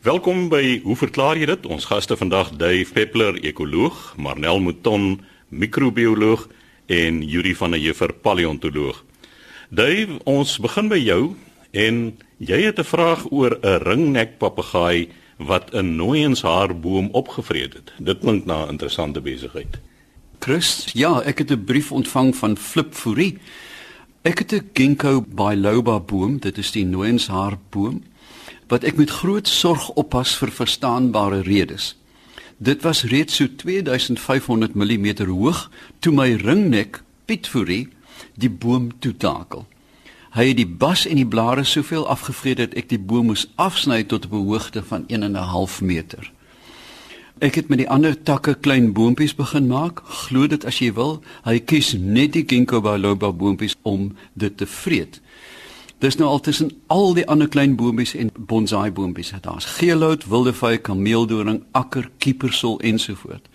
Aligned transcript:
Welkom 0.00 0.46
by 0.48 0.80
Hoe 0.80 0.94
verklaar 0.96 1.36
jy 1.36 1.44
dit? 1.50 1.66
Ons 1.68 1.84
gaste 1.84 2.16
vandag 2.16 2.54
Dave 2.56 2.88
Peppler, 2.96 3.36
ekoloog, 3.44 4.14
Marnel 4.16 4.56
Mouton, 4.64 5.18
microbioloog 5.52 6.46
en 6.88 7.18
Yuri 7.20 7.52
van 7.58 7.76
der 7.76 7.82
Heever, 7.82 8.14
paleontoloog. 8.16 9.02
Dave, 9.68 10.16
ons 10.24 10.54
begin 10.64 10.88
by 10.88 10.96
jou 11.02 11.34
en 11.76 12.16
jy 12.40 12.62
het 12.64 12.80
'n 12.80 12.88
vraag 12.88 13.26
oor 13.28 13.58
'n 13.60 13.84
ringnek 13.84 14.38
papegaai 14.38 15.08
wat 15.36 15.68
'n 15.74 15.96
nooienshaarboom 15.96 17.12
opgevreet 17.12 17.74
het. 17.74 17.92
Dit 17.98 18.20
klink 18.24 18.46
na 18.46 18.64
'n 18.64 18.70
interessante 18.70 19.20
besigheid. 19.20 19.80
Chris, 20.38 20.88
ja, 20.94 21.20
ek 21.20 21.38
het 21.38 21.50
'n 21.50 21.64
brief 21.64 21.92
ontvang 21.92 22.36
van 22.36 22.56
Flip 22.56 22.94
Fourie. 22.94 23.36
Ek 24.22 24.38
het 24.38 24.52
'n 24.52 24.70
ginkgo 24.72 25.20
biloba 25.28 26.00
boom, 26.00 26.38
dit 26.38 26.58
is 26.58 26.70
die 26.70 26.86
nooienshaarboom 26.86 28.02
wat 28.70 28.86
ek 28.86 28.96
met 28.96 29.10
groot 29.10 29.48
sorg 29.50 29.88
oppas 29.98 30.36
vir 30.38 30.52
verstaanbare 30.54 31.42
redes. 31.42 31.96
Dit 32.62 32.84
was 32.86 33.02
reeds 33.10 33.40
so 33.40 33.48
2500 33.56 34.74
mm 34.74 35.08
hoog 35.26 35.66
toe 35.98 36.12
my 36.14 36.28
ringnek 36.38 37.02
Piet 37.26 37.48
Fourie 37.50 37.88
die 38.38 38.50
boom 38.50 38.90
toetakel. 39.02 39.66
Hy 40.30 40.44
het 40.52 40.60
die 40.60 40.68
bas 40.68 41.06
en 41.10 41.18
die 41.18 41.26
blare 41.26 41.64
soveel 41.66 42.04
afgevreet 42.06 42.60
dat 42.60 42.76
ek 42.78 42.92
die 42.92 43.00
boom 43.02 43.32
moes 43.32 43.48
afsny 43.58 44.04
tot 44.04 44.28
op 44.28 44.36
'n 44.38 44.46
hoogte 44.46 44.82
van 44.82 45.04
1 45.08 45.22
en 45.22 45.32
'n 45.32 45.50
half 45.50 45.80
meter. 45.80 46.30
Ek 47.40 47.54
het 47.54 47.68
met 47.68 47.78
die 47.78 47.88
ander 47.88 48.22
takke 48.22 48.54
klein 48.54 48.92
boontjies 48.92 49.34
begin 49.34 49.66
maak. 49.66 50.02
Glo 50.04 50.46
dit 50.46 50.64
as 50.64 50.78
jy 50.78 50.92
wil, 50.92 51.22
hy 51.44 51.58
kies 51.58 51.92
net 51.92 52.32
die 52.32 52.44
ginkgo 52.46 52.80
biloba 52.80 53.32
boontjies 53.32 53.76
om 53.82 54.16
dit 54.32 54.56
te 54.56 54.66
vreet. 54.66 55.20
Dis 56.00 56.16
nou 56.16 56.30
al 56.30 56.40
tussen 56.40 56.70
al 56.86 57.12
die 57.14 57.26
ander 57.28 57.48
klein 57.48 57.74
boontjies 57.76 58.14
en 58.16 58.30
bonsai 58.48 58.88
boontjies. 58.90 59.34
Daar's 59.44 59.66
geelhout, 59.76 60.24
wildevy, 60.32 60.78
kameeldoring, 60.80 61.60
akker, 61.76 62.08
kiepersol 62.18 62.78
ensovoort. 62.80 63.48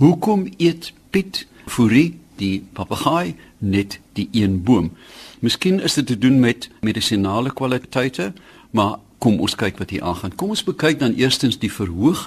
Hoekom 0.00 0.46
eet 0.56 0.92
Piet 1.12 1.46
Fourie 1.66 2.14
die 2.40 2.62
papegaai 2.72 3.34
net 3.58 3.98
die 4.16 4.28
een 4.32 4.62
boom? 4.64 4.88
Miskien 5.44 5.82
is 5.84 5.98
dit 6.00 6.06
te 6.06 6.18
doen 6.18 6.40
met 6.40 6.70
medisinale 6.80 7.52
kwaliteite, 7.52 8.32
maar 8.70 8.96
kom 9.20 9.36
ons 9.44 9.54
kyk 9.54 9.76
wat 9.78 9.92
hier 9.92 10.02
aangaan. 10.02 10.32
Kom 10.34 10.56
ons 10.56 10.64
bekyk 10.64 10.98
dan 10.98 11.12
eerstens 11.20 11.60
die 11.60 11.70
verhoog 11.72 12.24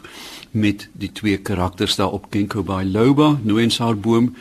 met 0.51 0.85
die 0.93 1.09
twee 1.11 1.41
karakters 1.41 1.97
daar 1.97 2.13
op 2.13 2.29
Ginkgo 2.29 2.63
biloba, 2.63 3.39
Nooiensaarboom. 3.43 4.35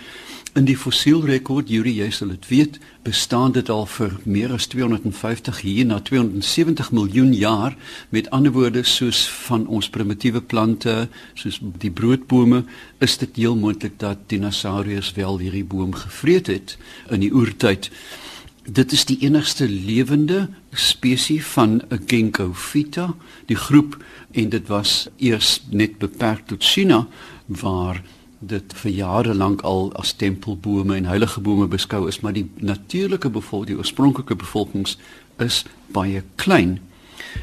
In 0.54 0.68
die 0.68 0.76
fossielrekord, 0.78 1.66
Yuri, 1.66 1.96
jy 1.98 2.12
sal 2.14 2.28
dit 2.30 2.44
weet, 2.46 2.76
bestaan 3.02 3.56
dit 3.56 3.70
al 3.74 3.88
vir 3.90 4.12
meer 4.22 4.52
as 4.54 4.68
250 4.70 5.58
hier 5.66 5.88
na 5.88 5.98
270 5.98 6.92
miljoen 6.94 7.32
jaar. 7.34 7.74
Met 8.14 8.28
ander 8.30 8.54
woorde, 8.54 8.84
soos 8.86 9.24
van 9.48 9.66
ons 9.66 9.90
primitiewe 9.90 10.38
plante, 10.38 11.08
soos 11.34 11.58
die 11.82 11.90
broodbome, 11.90 12.62
is 13.02 13.18
dit 13.18 13.42
heel 13.42 13.58
moontlik 13.58 13.98
dat 13.98 14.28
dinosourus 14.30 15.10
wel 15.18 15.42
hierdie 15.42 15.66
boom 15.66 15.90
gevreet 16.04 16.52
het 16.54 16.78
in 17.10 17.26
die 17.26 17.34
oertyd. 17.34 17.90
Dit 18.62 18.94
is 18.94 19.08
die 19.10 19.18
enigste 19.26 19.66
lewende 19.66 20.46
spesies 20.70 21.50
van 21.58 21.82
'n 21.90 22.04
Ginkgo 22.06 22.52
phyta, 22.54 23.16
die 23.50 23.58
groep 23.58 23.98
en 24.30 24.48
dit 24.54 24.68
was 24.68 25.08
eers 25.18 25.64
net 25.70 25.98
beperk 25.98 26.46
tot 26.46 26.62
China 26.62 27.08
waar 27.46 28.04
dit 28.46 28.74
vir 28.82 28.90
jare 28.90 29.34
lank 29.34 29.62
al 29.62 29.92
as 30.00 30.12
tempelbome 30.12 30.96
en 30.96 31.04
heilige 31.04 31.40
bome 31.40 31.66
beskou 31.66 32.08
is, 32.08 32.20
maar 32.20 32.32
die 32.32 32.50
natuurlike 32.56 33.30
bevolking, 33.30 33.74
die 33.74 33.76
oorspronklike 33.76 34.36
bevolkings 34.36 34.98
is 35.38 35.64
baie 35.92 36.22
klein. 36.36 36.78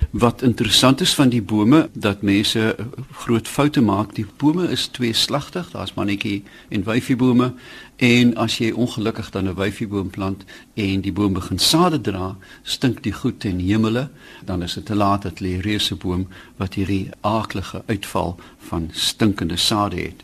Wat 0.09 0.41
interessant 0.41 1.01
is 1.01 1.13
van 1.15 1.29
die 1.29 1.41
bome 1.41 1.89
dat 1.93 2.21
mense 2.21 2.75
eh, 2.75 2.85
groot 3.11 3.47
foute 3.47 3.81
maak. 3.81 4.15
Die 4.15 4.25
bome 4.37 4.67
is 4.71 4.87
tweeslagtig. 4.87 5.71
Daar's 5.71 5.93
mannetjie 5.93 6.43
en 6.69 6.83
wyfiebome 6.83 7.53
en 7.95 8.35
as 8.35 8.57
jy 8.57 8.71
ongelukkig 8.71 9.29
dan 9.29 9.47
'n 9.47 9.55
wyfieboom 9.55 10.09
plant 10.09 10.43
en 10.73 11.01
die 11.01 11.13
boom 11.13 11.33
begin 11.33 11.59
sade 11.59 12.01
dra, 12.01 12.37
stink 12.63 13.03
die 13.03 13.13
goed 13.13 13.39
ten 13.39 13.59
hemele, 13.59 14.09
dan 14.45 14.63
is 14.63 14.73
dit 14.73 14.85
te 14.85 14.95
laat 14.95 15.21
dat 15.21 15.39
lê 15.39 15.59
reuse 15.61 15.95
boom 15.95 16.27
wat 16.57 16.73
hierdie 16.73 17.09
aaklige 17.21 17.83
uitval 17.85 18.39
van 18.57 18.89
stinkende 18.91 19.57
sade 19.57 19.95
het. 19.95 20.23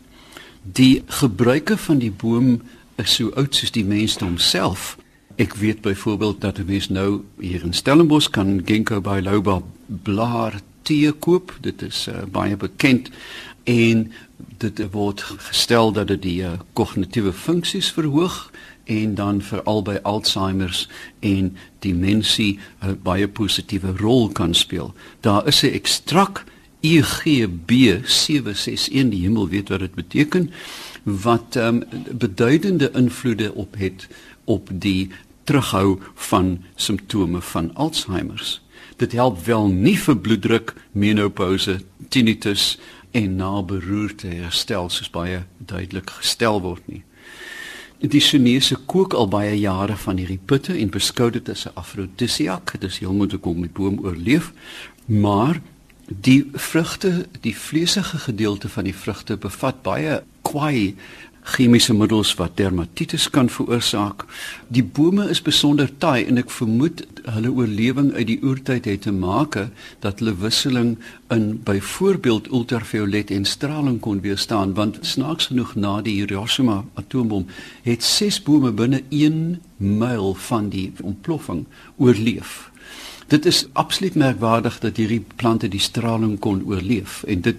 Die 0.72 1.02
gebruike 1.06 1.76
van 1.76 1.98
die 1.98 2.12
boom 2.12 2.60
is 2.96 3.14
so 3.14 3.30
oud 3.40 3.54
soos 3.54 3.72
die 3.72 3.84
mensdom 3.88 4.36
self. 4.42 4.96
Ek 5.40 5.54
weet 5.56 5.80
byvoorbeeld 5.80 6.40
dat 6.40 6.58
'n 6.58 6.66
mens 6.66 6.88
nou 6.88 7.22
hier 7.38 7.62
in 7.62 7.72
Stellenbosch 7.72 8.30
kan 8.30 8.60
ginkgo 8.64 9.00
biloba 9.00 9.62
blaar 9.86 10.60
tee 10.82 11.12
koop. 11.12 11.56
Dit 11.60 11.82
is 11.82 12.08
uh, 12.08 12.22
baie 12.30 12.56
bekend 12.56 13.10
en 13.64 14.12
dit 14.36 14.90
word 14.90 15.22
gestel 15.22 15.92
dat 15.92 16.06
dit 16.06 16.22
die 16.22 16.42
uh, 16.42 16.52
kognitiewe 16.72 17.32
funksies 17.32 17.92
verhoog 17.92 18.50
en 18.84 19.14
dan 19.14 19.42
veral 19.42 19.82
by 19.82 19.98
Alzheimer's 20.02 20.88
en 21.20 21.56
demensie 21.78 22.58
'n 22.82 22.88
uh, 22.88 22.94
baie 23.02 23.28
positiewe 23.28 23.96
rol 23.96 24.28
kan 24.28 24.54
speel. 24.54 24.94
Daar 25.20 25.46
is 25.46 25.62
'n 25.62 25.72
ekstrak 25.72 26.44
EGB761, 26.80 29.08
die 29.10 29.22
hemel 29.24 29.48
weet 29.48 29.68
wat 29.68 29.80
dit 29.80 29.94
beteken, 29.94 30.50
wat 31.02 31.56
um, 31.56 31.82
beduidende 32.12 32.90
invloede 32.94 33.54
op 33.54 33.74
het 33.78 34.08
op 34.44 34.68
die 34.72 35.10
terughou 35.44 35.98
van 36.14 36.64
simptome 36.74 37.40
van 37.40 37.74
Alzheimer's. 37.74 38.62
Dit 38.96 39.12
help 39.12 39.44
wel 39.44 39.68
nie 39.68 39.98
vir 39.98 40.16
bloeddruk, 40.16 40.74
menopouse, 40.92 41.80
tinnitus 42.08 42.78
en 43.10 43.36
naberoerte 43.36 44.26
herstel 44.26 44.90
soos 44.90 45.10
baie 45.10 45.42
duidelik 45.58 46.10
gestel 46.20 46.60
word 46.60 46.82
nie. 46.86 47.02
Die 47.98 48.20
Chinese 48.22 48.76
kook 48.86 49.14
al 49.18 49.26
baie 49.26 49.56
jare 49.58 49.96
van 49.98 50.20
hierdie 50.20 50.40
putte 50.44 50.76
en 50.76 50.90
beskou 50.94 51.30
dit 51.34 51.48
as 51.48 51.66
'n 51.66 51.74
afrodisiak. 51.74 52.80
Dit 52.80 52.90
is 52.90 52.98
heel 52.98 53.12
moontlik 53.12 53.46
om 53.46 53.60
die 53.60 53.72
boom 53.72 53.98
oorleef, 54.04 54.52
maar 55.06 55.60
die 56.08 56.50
vrugte, 56.54 57.26
die 57.40 57.56
vleesige 57.56 58.18
gedeelte 58.18 58.68
van 58.68 58.84
die 58.88 58.96
vrugte 58.96 59.36
bevat 59.36 59.82
baie 59.82 60.22
kwai 60.42 60.94
chemiese 61.48 61.94
middels 61.96 62.34
wat 62.36 62.56
dermatitis 62.60 63.30
kan 63.32 63.48
veroorsaak. 63.48 64.24
Die 64.68 64.84
bome 64.84 65.28
is 65.32 65.40
besonder 65.44 65.88
taai 66.02 66.26
en 66.28 66.40
ek 66.40 66.52
vermoed 66.52 67.02
hulle 67.24 67.52
oorlewing 67.52 68.10
uit 68.18 68.26
die 68.28 68.38
oertyd 68.44 68.88
het 68.90 69.06
te 69.06 69.14
maak 69.16 69.56
dat 70.04 70.20
hulle 70.20 70.36
wisseling 70.42 70.96
in 71.32 71.46
byvoorbeeld 71.64 72.50
ultraviolet 72.52 73.32
en 73.32 73.48
straling 73.48 74.00
kon 74.04 74.20
weerstaan 74.24 74.74
want 74.76 75.00
snaaks 75.08 75.48
genoeg 75.52 75.74
na 75.76 75.98
die 76.04 76.18
Hiroshima 76.20 76.82
atoombom 77.00 77.48
het 77.88 78.04
ses 78.04 78.42
bome 78.44 78.72
binne 78.72 79.02
1 79.08 79.60
myl 79.78 80.34
van 80.48 80.68
die 80.74 80.90
ontploffing 81.00 81.64
oorleef. 81.96 82.68
Dit 83.28 83.44
is 83.46 83.66
absoluut 83.72 84.14
merkwaardig 84.14 84.78
dat 84.80 84.96
hierdie 84.96 85.24
plante 85.36 85.68
die 85.68 85.82
straling 85.84 86.38
kon 86.40 86.62
oorleef 86.64 87.22
en 87.28 87.42
dit 87.44 87.56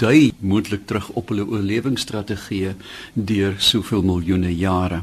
dui 0.00 0.32
moontlik 0.38 0.86
terug 0.88 1.10
op 1.20 1.28
hulle 1.28 1.44
oorlewingsstrategieë 1.44 2.72
deur 3.12 3.58
soveel 3.58 4.00
miljoene 4.02 4.54
jare. 4.56 5.02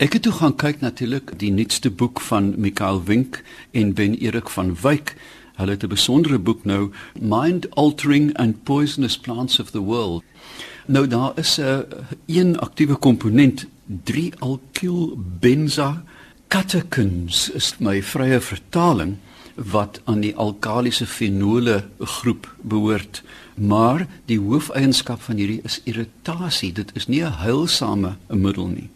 Ek 0.00 0.16
het 0.16 0.24
toe 0.24 0.32
gaan 0.38 0.56
kyk 0.56 0.80
natuurlik 0.80 1.34
die 1.36 1.52
nuutste 1.52 1.92
boek 1.92 2.20
van 2.30 2.54
Mikael 2.56 3.02
Wink 3.04 3.42
en 3.76 3.92
Ben 3.92 4.16
Erik 4.16 4.48
van 4.56 4.72
Wyk. 4.80 5.12
Hulle 5.60 5.76
het 5.76 5.84
'n 5.84 5.92
besondere 5.92 6.38
boek 6.38 6.64
nou 6.64 6.90
Mind 7.20 7.68
Altering 7.76 8.32
and 8.36 8.64
Poisonous 8.64 9.18
Plants 9.18 9.60
of 9.60 9.70
the 9.70 9.84
World. 9.84 10.24
Nou 10.86 11.06
daar 11.06 11.32
is 11.36 11.58
'n 11.58 11.62
uh, 11.62 11.78
een 12.26 12.58
aktiewe 12.58 12.96
komponent 12.96 13.66
3-alkyl 14.04 15.18
benza 15.40 16.04
catechins 16.48 17.48
is 17.54 17.74
my 17.78 18.00
vrye 18.02 18.40
vertaling 18.40 19.16
wat 19.56 20.00
aan 20.04 20.20
die 20.20 20.34
alkalisiese 20.36 21.06
fenole 21.06 21.84
groep 22.00 22.48
behoort. 22.60 23.22
Maar 23.54 24.06
die 24.28 24.38
hoofeienskap 24.40 25.22
van 25.24 25.40
hierdie 25.40 25.62
is 25.64 25.80
irritasie. 25.84 26.72
Dit 26.72 26.92
is 26.94 27.08
nie 27.08 27.22
'n 27.24 27.40
heilsame 27.40 28.16
middel 28.28 28.66
nie. 28.66 28.90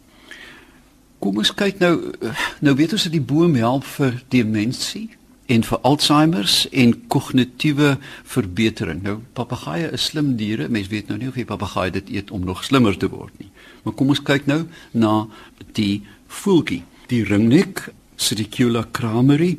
Kom 1.19 1.36
ons 1.36 1.54
kyk 1.54 1.78
nou 1.78 2.12
nou 2.60 2.75
weet 2.75 2.92
ons 2.92 3.02
dat 3.02 3.12
die 3.12 3.20
boom 3.20 3.54
help 3.54 3.84
vir 3.84 4.22
demensie 4.28 5.10
en 5.46 5.64
vir 5.64 5.78
Alzheimer's 5.78 6.69
en 6.70 7.06
kognitiewe 7.06 7.98
verbetering. 8.25 9.02
Nou 9.02 9.19
papegaaie 9.32 9.90
is 9.92 10.04
slim 10.04 10.36
diere. 10.36 10.69
Mens 10.69 10.88
weet 10.88 11.08
nou 11.08 11.19
nie 11.19 11.28
of 11.28 11.36
jy 11.36 11.44
papegaai 11.44 11.90
dit 11.90 12.10
eet 12.10 12.30
om 12.30 12.44
nog 12.44 12.64
slimmer 12.64 12.96
te 12.96 13.08
word 13.08 13.32
nie. 13.38 13.50
Maar 13.82 13.94
kom 13.94 14.08
ons 14.08 14.22
kyk 14.22 14.46
nou 14.46 14.66
na 14.92 15.26
die 15.72 16.02
voeltjie. 16.26 16.82
Die 17.10 17.24
ringnek 17.26 17.88
Sidicula 18.14 18.84
crameri 18.92 19.58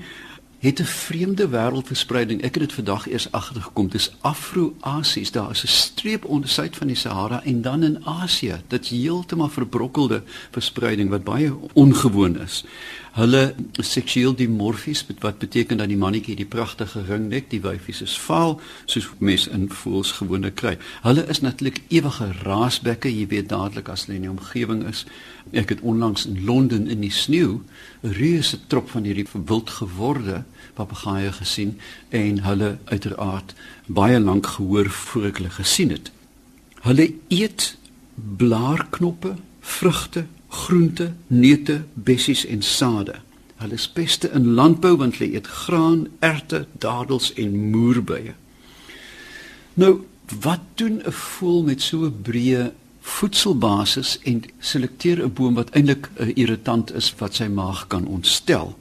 het 0.59 0.80
'n 0.80 0.83
vreemde 0.83 1.50
wêreldverspreiding. 1.50 2.42
Ek 2.42 2.53
het 2.56 2.63
dit 2.63 2.74
vandag 2.74 3.09
eers 3.09 3.31
agtergekom. 3.31 3.88
Dis 3.89 4.15
Afro-Asies. 4.21 5.31
Daar 5.31 5.51
is 5.51 5.63
'n 5.63 5.68
streep 5.68 6.25
onder 6.25 6.50
suid 6.50 6.75
van 6.75 6.88
die 6.88 6.95
Sahara 6.95 7.44
en 7.44 7.62
dan 7.62 7.83
in 7.83 8.06
Asië. 8.06 8.62
Dit's 8.68 8.89
heeltemal 8.89 9.50
verbrokkelde 9.50 10.24
verspreiding 10.51 11.09
wat 11.09 11.24
baie 11.24 11.53
ongewoon 11.74 12.39
is. 12.39 12.63
Hulle 13.12 13.56
seksueel 13.84 14.36
dimorfies 14.40 15.02
wat 15.19 15.42
beteken 15.42 15.81
dat 15.81 15.90
die 15.92 16.00
mannetjie 16.00 16.36
die 16.40 16.48
pragtige 16.48 17.02
ringnek, 17.10 17.50
die 17.52 17.60
wyfies 17.60 18.00
is 18.06 18.13
vaal, 18.16 18.56
soos 18.88 19.10
mense 19.19 19.52
in 19.52 19.66
voels 19.81 20.13
gewoonlik 20.16 20.56
kry. 20.62 20.78
Hulle 21.04 21.25
is 21.28 21.42
natuurlik 21.44 21.81
ewige 21.92 22.30
raasbekke, 22.46 23.12
jy 23.12 23.28
weet 23.34 23.50
dadelik 23.52 23.92
as 23.92 24.06
hulle 24.06 24.16
in 24.22 24.30
die 24.30 24.31
omgewing 24.31 24.86
is. 24.88 25.04
Ek 25.52 25.74
het 25.75 25.84
onlangs 25.84 26.24
in 26.30 26.40
Londen 26.48 26.88
in 26.88 27.04
die 27.04 27.12
sneeu 27.12 27.60
'n 28.04 28.16
reuse 28.16 28.60
trop 28.68 28.90
van 28.90 29.04
hierdie 29.04 29.28
wild 29.34 29.69
geworde 29.69 30.44
papegaaie 30.74 31.31
gesien 31.31 31.80
en 32.10 32.44
hulle 32.48 32.78
uiteraard 32.86 33.54
baie 33.88 34.19
lank 34.19 34.48
gehoor 34.48 34.90
voor 34.90 35.25
ek 35.25 35.38
hulle 35.38 35.50
gesien 35.50 35.90
het. 35.90 36.12
Hulle 36.81 37.14
eet 37.28 37.75
blaarknoppe, 38.16 39.36
vrugte, 39.60 40.25
groente, 40.51 41.13
neute, 41.27 41.83
bessies 41.94 42.45
en 42.45 42.62
sade. 42.62 43.15
Hulle 43.62 43.77
is 43.77 43.88
beste 43.94 44.31
in 44.36 44.53
landbou 44.57 44.95
want 45.00 45.18
hulle 45.18 45.38
eet 45.38 45.48
graan, 45.48 46.07
erte, 46.19 46.65
dadels 46.83 47.31
en 47.39 47.56
moerbye. 47.71 48.33
Nou, 49.80 49.94
wat 50.42 50.59
doen 50.75 51.01
'n 51.06 51.12
voël 51.12 51.63
met 51.63 51.81
so 51.81 52.06
'n 52.06 52.21
breë 52.21 52.71
voedselbasis 53.01 54.19
en 54.24 54.44
selekteer 54.59 55.24
'n 55.24 55.33
boom 55.33 55.53
wat 55.53 55.69
eintlik 55.69 56.09
'n 56.19 56.31
irritant 56.36 56.94
is 56.94 57.13
wat 57.18 57.33
sy 57.36 57.47
maag 57.47 57.88
kan 57.88 58.06
ontstel? 58.06 58.77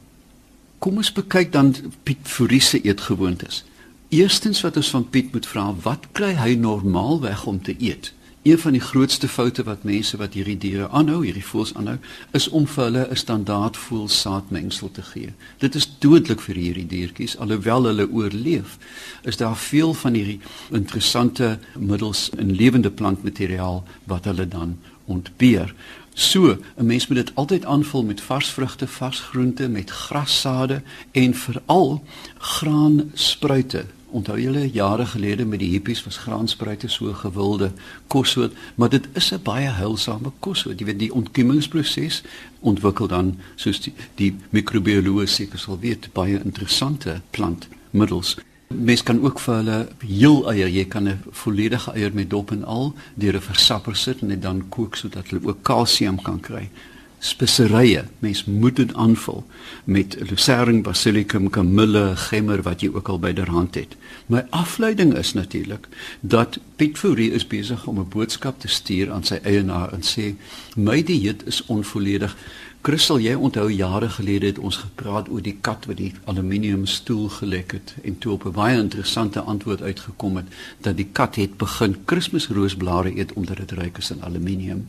Kom 0.79 0.97
ons 0.97 1.13
bekyk 1.13 1.53
dan 1.53 1.75
Piet 2.03 2.19
Fourie 2.23 2.61
se 2.61 2.81
eetgewoontes. 2.81 3.65
Eerstens 4.09 4.61
wat 4.61 4.77
ons 4.77 4.91
van 4.91 5.09
Piet 5.11 5.33
moet 5.33 5.47
vra, 5.47 5.75
wat 5.83 6.07
kry 6.13 6.33
hy 6.35 6.55
normaalweg 6.55 7.47
om 7.47 7.63
te 7.63 7.75
eet? 7.79 8.13
Een 8.43 8.59
van 8.59 8.73
die 8.73 8.81
grootste 8.81 9.29
foute 9.29 9.63
wat 9.63 9.83
mense 9.83 10.17
wat 10.17 10.33
hierdie 10.33 10.57
diere 10.57 10.87
aanhou, 10.89 11.19
hierdie 11.27 11.45
voëls 11.45 11.75
aanhou, 11.77 11.99
is 12.33 12.47
om 12.49 12.65
vir 12.67 12.85
hulle 12.85 13.03
'n 13.11 13.17
standaard 13.17 13.77
voelsaadmengsel 13.77 14.91
te 14.91 15.03
gee. 15.03 15.33
Dit 15.59 15.75
is 15.75 15.91
dodelik 15.99 16.41
vir 16.41 16.55
hierdie 16.55 16.87
diertjies 16.87 17.37
alhoewel 17.39 17.85
hulle 17.85 18.09
oorleef. 18.11 18.79
Is 19.23 19.37
daar 19.37 19.57
veel 19.57 19.95
van 19.95 20.15
hierdie 20.15 20.41
interessante 20.71 21.59
middels 21.77 22.31
in 22.39 22.55
lewende 22.55 22.91
plantmateriaal 22.91 23.85
wat 24.05 24.25
hulle 24.25 24.49
dan 24.49 24.79
ontbeer. 25.05 25.75
So, 26.15 26.59
'n 26.77 26.87
mens 26.87 27.07
moet 27.07 27.17
dit 27.17 27.35
altyd 27.35 27.65
aanvul 27.65 28.05
met 28.05 28.21
vars 28.21 28.49
vrugte, 28.49 28.87
vars 28.87 29.21
groente, 29.21 29.69
met 29.69 29.91
grassade 29.91 30.83
en 31.13 31.35
veral 31.35 32.05
graanspruite 32.39 33.85
Onthou 34.11 34.37
julle 34.41 34.71
jare 34.73 35.07
gelede 35.07 35.45
met 35.45 35.61
die 35.63 35.71
hippies 35.71 36.03
was 36.05 36.17
graanspruite 36.17 36.89
so 36.89 37.13
gewilde 37.15 37.71
kossoort, 38.07 38.53
maar 38.75 38.89
dit 38.89 39.09
is 39.13 39.33
'n 39.33 39.43
baie 39.43 39.69
heilsame 39.69 40.33
kossoort. 40.39 40.79
Jy 40.79 40.87
weet 40.87 40.99
die 40.99 41.15
ontkiemingsproses 41.15 42.23
ontwikkel 42.61 43.07
dan 43.07 43.39
soos 43.57 43.81
die, 43.81 43.93
die 44.15 44.37
microbioloog 44.51 45.29
seker 45.29 45.59
sal 45.59 45.79
weet 45.79 46.13
baie 46.13 46.41
interessante 46.45 47.21
plantmiddels. 47.31 48.37
Mens 48.69 49.03
kan 49.03 49.23
ook 49.23 49.41
vir 49.41 49.55
hulle 49.55 49.89
heel 49.99 50.51
eier, 50.53 50.69
jy 50.69 50.85
kan 50.85 51.09
'n 51.09 51.23
volledige 51.31 51.93
eier 51.93 52.15
met 52.15 52.31
dop 52.31 52.51
en 52.51 52.65
al 52.65 52.95
deur 53.15 53.35
'n 53.35 53.41
versapper 53.41 53.97
sit 53.97 54.21
en 54.21 54.29
dit 54.29 54.43
dan 54.43 54.69
kook 54.69 54.97
sodat 54.97 55.29
hulle 55.29 55.47
ook 55.47 55.63
kalsium 55.63 56.23
kan 56.23 56.41
kry 56.41 56.71
speserye. 57.21 58.05
Mens 58.19 58.45
moet 58.45 58.77
dit 58.77 58.95
aanvul 58.95 59.45
met 59.85 60.17
lucerne, 60.29 60.81
basilicum, 60.81 61.51
kamille, 61.51 62.17
gemmer 62.17 62.63
wat 62.65 62.81
jy 62.81 62.89
ook 62.95 63.09
al 63.09 63.21
byderhand 63.21 63.75
het. 63.77 63.97
My 64.27 64.47
afleiding 64.57 65.15
is 65.19 65.33
natuurlik 65.33 65.89
dat 66.21 66.59
Piet 66.77 66.99
Fourie 66.99 67.31
is 67.37 67.47
besig 67.47 67.87
om 67.87 67.99
'n 67.99 68.09
boodskap 68.09 68.61
te 68.61 68.69
stuur 68.69 69.13
aan 69.13 69.25
sy 69.25 69.39
eienaar 69.43 69.93
en 69.93 70.03
sê 70.03 70.35
my 70.77 71.03
dieet 71.03 71.47
is 71.47 71.65
onvolledig. 71.67 72.37
Christel, 72.83 73.19
jy 73.21 73.35
onthou 73.35 73.67
jare 73.73 74.09
gelede 74.09 74.47
het 74.47 74.59
ons 74.59 74.77
gepraat 74.77 75.29
oor 75.29 75.43
die 75.43 75.59
kat 75.61 75.85
wat 75.87 75.97
die 75.97 76.15
aluminium 76.25 76.87
stoel 76.87 77.29
gelek 77.29 77.73
het 77.77 77.95
en 78.03 78.19
toe 78.19 78.33
op 78.33 78.45
'n 78.45 78.53
baie 78.57 78.79
interessante 78.79 79.41
antwoord 79.41 79.83
uitgekom 79.83 80.37
het 80.37 80.47
dat 80.81 80.97
die 80.97 81.09
kat 81.13 81.35
het 81.35 81.57
begin 81.57 81.97
Kersroosblare 82.05 83.19
eet 83.19 83.33
omdat 83.33 83.57
dit 83.57 83.71
ryk 83.71 83.99
is 83.99 84.13
aan 84.13 84.23
aluminium 84.23 84.89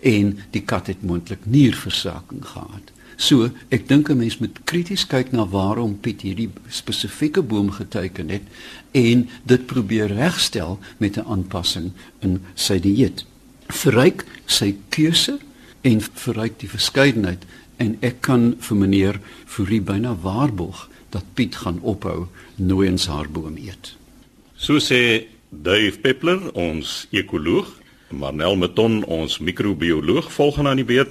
en 0.00 0.38
die 0.50 0.62
kat 0.62 0.86
het 0.86 1.02
moontlik 1.02 1.46
nierversaking 1.46 2.44
gehad. 2.44 2.92
So, 3.16 3.48
ek 3.72 3.88
dink 3.88 4.10
'n 4.10 4.18
mens 4.18 4.38
moet 4.38 4.58
krities 4.64 5.06
kyk 5.06 5.32
na 5.32 5.46
waarom 5.46 5.98
Piet 6.00 6.20
hierdie 6.20 6.50
spesifieke 6.68 7.42
boom 7.42 7.70
geteken 7.70 8.28
het 8.28 8.42
en 8.92 9.28
dit 9.44 9.66
probeer 9.66 10.06
regstel 10.12 10.78
met 10.98 11.16
'n 11.16 11.24
aanpassing 11.24 11.92
in 12.20 12.40
sy 12.54 12.78
dieet. 12.78 13.24
Verryk 13.68 14.24
sy 14.46 14.76
keuse 14.88 15.38
en 15.80 16.00
verryk 16.00 16.58
die 16.58 16.68
verskeidenheid 16.68 17.44
en 17.76 17.96
ek 18.00 18.20
kan 18.20 18.56
vir 18.58 18.76
meneer 18.76 19.20
Fourie 19.44 19.80
byna 19.80 20.14
waarborg 20.14 20.88
dat 21.10 21.24
Piet 21.34 21.56
gaan 21.56 21.80
ophou 21.80 22.26
nooiens 22.56 23.06
haar 23.06 23.28
boom 23.28 23.56
eet. 23.56 23.96
So 24.56 24.78
sê 24.78 25.26
Dave 25.50 25.98
Peppler, 25.98 26.52
ons 26.52 27.06
ekoloog 27.10 27.68
Marnel 28.08 28.56
Meton, 28.56 29.00
ons 29.04 29.38
microbioloog, 29.38 30.32
volgende 30.32 30.70
aan 30.70 30.78
die 30.78 30.86
beurt. 30.86 31.10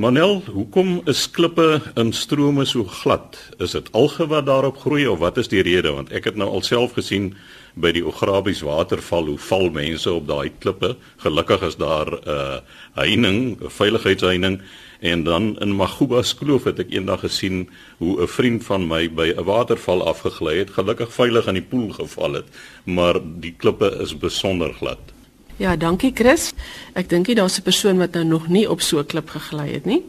Marnel, 0.00 0.40
hoekom 0.50 1.02
is 1.06 1.28
klippe 1.30 1.82
in 1.94 2.10
strome 2.12 2.64
so 2.66 2.84
glad? 2.84 3.36
Is 3.62 3.76
dit 3.76 3.92
alge 3.92 4.26
wat 4.26 4.48
daarop 4.48 4.80
groei 4.82 5.04
of 5.06 5.20
wat 5.22 5.38
is 5.38 5.50
die 5.52 5.62
rede? 5.62 5.92
Want 5.94 6.10
ek 6.10 6.24
het 6.32 6.40
nou 6.40 6.48
alself 6.50 6.96
gesien 6.98 7.34
by 7.78 7.92
die 7.94 8.02
Ograbies 8.02 8.64
waterval 8.66 9.28
hoe 9.30 9.38
val 9.38 9.70
mense 9.70 10.10
op 10.10 10.26
daai 10.26 10.50
klippe. 10.58 10.96
Gelukkig 11.22 11.62
is 11.68 11.76
daar 11.76 12.10
'n 12.10 12.26
uh, 12.26 12.58
heining, 12.98 13.60
'n 13.60 13.70
veiligheidsheining 13.70 14.60
en 15.00 15.24
dan 15.24 15.60
in 15.60 15.76
Maguba 15.76 16.22
skloof 16.22 16.64
het 16.64 16.78
ek 16.78 16.90
eendag 16.90 17.20
gesien 17.20 17.68
hoe 17.98 18.22
'n 18.22 18.26
vriend 18.26 18.64
van 18.64 18.88
my 18.88 19.06
by 19.06 19.30
'n 19.36 19.44
waterval 19.44 20.02
afgegly 20.02 20.58
het, 20.58 20.70
gelukkig 20.70 21.12
veilig 21.12 21.46
in 21.46 21.54
die 21.54 21.68
poel 21.70 21.92
geval 21.92 22.32
het, 22.32 22.46
maar 22.84 23.20
die 23.22 23.54
klippe 23.56 23.98
is 24.00 24.18
besonder 24.18 24.72
glad. 24.72 25.19
Ja, 25.60 25.74
dankie 25.76 26.08
Chris. 26.16 26.54
Ek 26.96 27.10
dink 27.10 27.28
jy 27.28 27.34
daar's 27.36 27.58
'n 27.58 27.62
persoon 27.62 27.98
wat 27.98 28.14
nou 28.16 28.24
nog 28.24 28.48
nie 28.48 28.64
op 28.70 28.80
so 28.80 28.98
'n 28.98 29.06
klip 29.06 29.28
gegly 29.28 29.72
het 29.72 29.84
nie. 29.84 30.02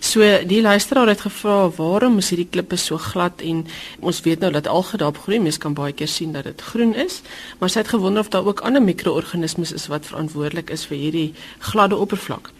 So 0.00 0.20
die 0.46 0.62
luisteraar 0.62 1.08
het 1.08 1.20
gevra 1.20 1.70
waarom 1.70 2.18
is 2.18 2.30
hierdie 2.30 2.46
klippe 2.50 2.76
so 2.76 2.96
glad 2.98 3.40
en 3.40 3.66
ons 4.00 4.20
weet 4.20 4.38
nou 4.40 4.52
dat 4.52 4.66
algedaap 4.66 5.18
groei 5.18 5.40
mens 5.40 5.58
kan 5.58 5.74
baie 5.74 5.92
keer 5.92 6.08
sien 6.08 6.32
dat 6.32 6.44
dit 6.44 6.60
groen 6.60 6.94
is, 6.94 7.22
maar 7.58 7.70
sy 7.70 7.78
het 7.78 7.88
gewonder 7.88 8.20
of 8.20 8.28
daar 8.28 8.46
ook 8.46 8.60
ander 8.60 8.82
mikroorganismes 8.82 9.72
is 9.72 9.86
wat 9.86 10.06
verantwoordelik 10.06 10.70
is 10.70 10.86
vir 10.86 10.96
hierdie 10.96 11.34
gladde 11.58 11.96
oppervlak. 11.96 12.50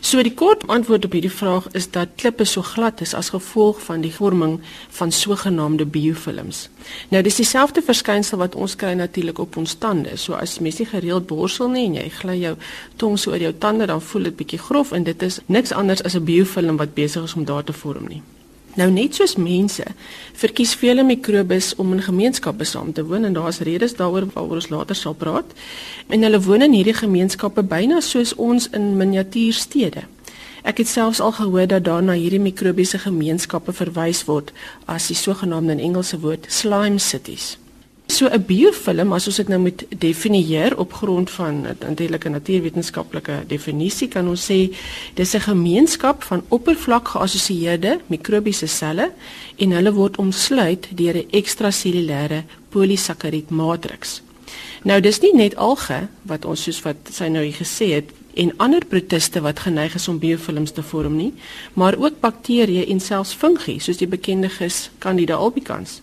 So 0.00 0.22
die 0.22 0.34
kort 0.34 0.66
antwoord 0.66 1.04
op 1.04 1.12
hierdie 1.12 1.32
vraag 1.32 1.66
is 1.72 1.90
dat 1.90 2.08
klippe 2.16 2.44
so 2.44 2.62
glad 2.62 3.00
is 3.00 3.14
as 3.14 3.32
gevolg 3.34 3.80
van 3.82 4.00
die 4.00 4.12
vorming 4.14 4.60
van 4.88 5.12
sogenaamde 5.12 5.86
biofilms. 5.86 6.68
Nou 7.08 7.22
dis 7.22 7.40
dieselfde 7.42 7.82
verskynsel 7.82 8.38
wat 8.38 8.54
ons 8.54 8.76
kry 8.76 8.92
natuurlik 8.92 9.38
op 9.38 9.56
ons 9.56 9.74
tande. 9.74 10.16
So 10.16 10.34
as 10.38 10.58
mens 10.58 10.78
nie 10.78 10.88
gereeld 10.88 11.26
borsel 11.26 11.68
nie 11.68 11.86
en 11.86 12.00
jy 12.00 12.08
gly 12.20 12.38
jou 12.40 12.56
tong 12.96 13.18
so 13.18 13.30
oor 13.30 13.42
jou 13.42 13.54
tande 13.58 13.86
dan 13.86 14.02
voel 14.02 14.30
dit 14.30 14.36
bietjie 14.36 14.58
grof 14.58 14.92
en 14.92 15.04
dit 15.04 15.22
is 15.22 15.40
niks 15.46 15.72
anders 15.72 16.02
as 16.02 16.16
'n 16.16 16.24
biofilm 16.24 16.76
wat 16.76 16.94
besig 16.94 17.24
is 17.24 17.34
om 17.34 17.44
daar 17.44 17.64
te 17.64 17.72
vorm 17.72 18.08
nie. 18.08 18.22
Nou 18.78 18.86
net 18.90 19.16
soos 19.18 19.34
mense 19.34 19.84
verkies 20.38 20.76
vele 20.78 21.02
mikrobes 21.02 21.72
om 21.82 21.92
in 21.92 22.02
gemeenskappe 22.02 22.64
saam 22.64 22.92
te 22.92 23.02
woon 23.04 23.24
en 23.24 23.34
daar's 23.34 23.58
redes 23.66 23.96
daaroor 23.98 24.28
waaroor 24.34 24.60
ons 24.60 24.68
later 24.70 24.96
sal 24.96 25.14
praat. 25.14 25.50
En 26.06 26.22
hulle 26.22 26.40
woon 26.40 26.62
in 26.62 26.76
hierdie 26.78 26.94
gemeenskappe 26.94 27.62
byna 27.66 28.00
soos 28.00 28.34
ons 28.34 28.68
in 28.70 28.94
miniatuurstede. 28.96 30.06
Ek 30.62 30.78
het 30.78 30.88
selfs 30.88 31.20
al 31.20 31.32
gehoor 31.32 31.66
dat 31.66 31.84
daar 31.84 32.02
na 32.02 32.12
hierdie 32.12 32.40
mikrobiese 32.40 32.98
gemeenskappe 32.98 33.72
verwys 33.72 34.22
word 34.28 34.52
as 34.84 35.08
die 35.08 35.16
sogenaamde 35.16 35.72
in 35.72 35.84
Engelse 35.90 36.20
woord 36.20 36.46
slime 36.48 36.98
cities. 36.98 37.56
So 38.10 38.26
'n 38.26 38.44
biofilm, 38.44 39.12
as 39.12 39.26
ons 39.26 39.36
dit 39.36 39.48
nou 39.48 39.60
moet 39.60 39.84
definieer 39.98 40.78
op 40.78 40.92
grond 40.92 41.30
van 41.30 41.60
natuurlike 41.78 42.28
natuurwetenskaplike 42.28 43.44
definisie, 43.46 44.08
kan 44.08 44.28
ons 44.28 44.50
sê 44.50 44.74
dis 45.14 45.34
'n 45.34 45.40
gemeenskap 45.40 46.22
van 46.22 46.42
oppervlak 46.48 47.08
geassosieerde 47.08 48.00
mikrobiese 48.06 48.66
selle 48.66 49.12
en 49.56 49.70
hulle 49.70 49.92
word 49.92 50.16
omsluit 50.16 50.88
deur 50.94 51.16
'n 51.16 51.30
ekstrasellulêre 51.30 52.42
polisakaried 52.68 53.50
matriks. 53.50 54.22
Nou 54.82 55.00
dis 55.00 55.20
nie 55.20 55.34
net 55.34 55.56
alge 55.56 56.08
wat 56.22 56.44
ons 56.44 56.62
soos 56.62 56.82
wat 56.82 56.96
sy 57.12 57.28
nou 57.28 57.44
hier 57.44 57.60
gesê 57.62 57.92
het 57.94 58.10
en 58.34 58.56
ander 58.56 58.84
protiste 58.84 59.40
wat 59.40 59.58
geneig 59.58 59.94
is 59.94 60.08
om 60.08 60.18
biofilms 60.18 60.72
te 60.72 60.82
vorm 60.82 61.16
nie, 61.16 61.32
maar 61.74 61.96
ook 61.96 62.20
bakterieë 62.20 62.88
en 62.88 63.00
selfs 63.00 63.34
fungi 63.34 63.78
soos 63.78 63.96
die 63.96 64.08
bekende 64.08 64.48
gis 64.48 64.90
Candida 64.98 65.34
albicans. 65.34 66.00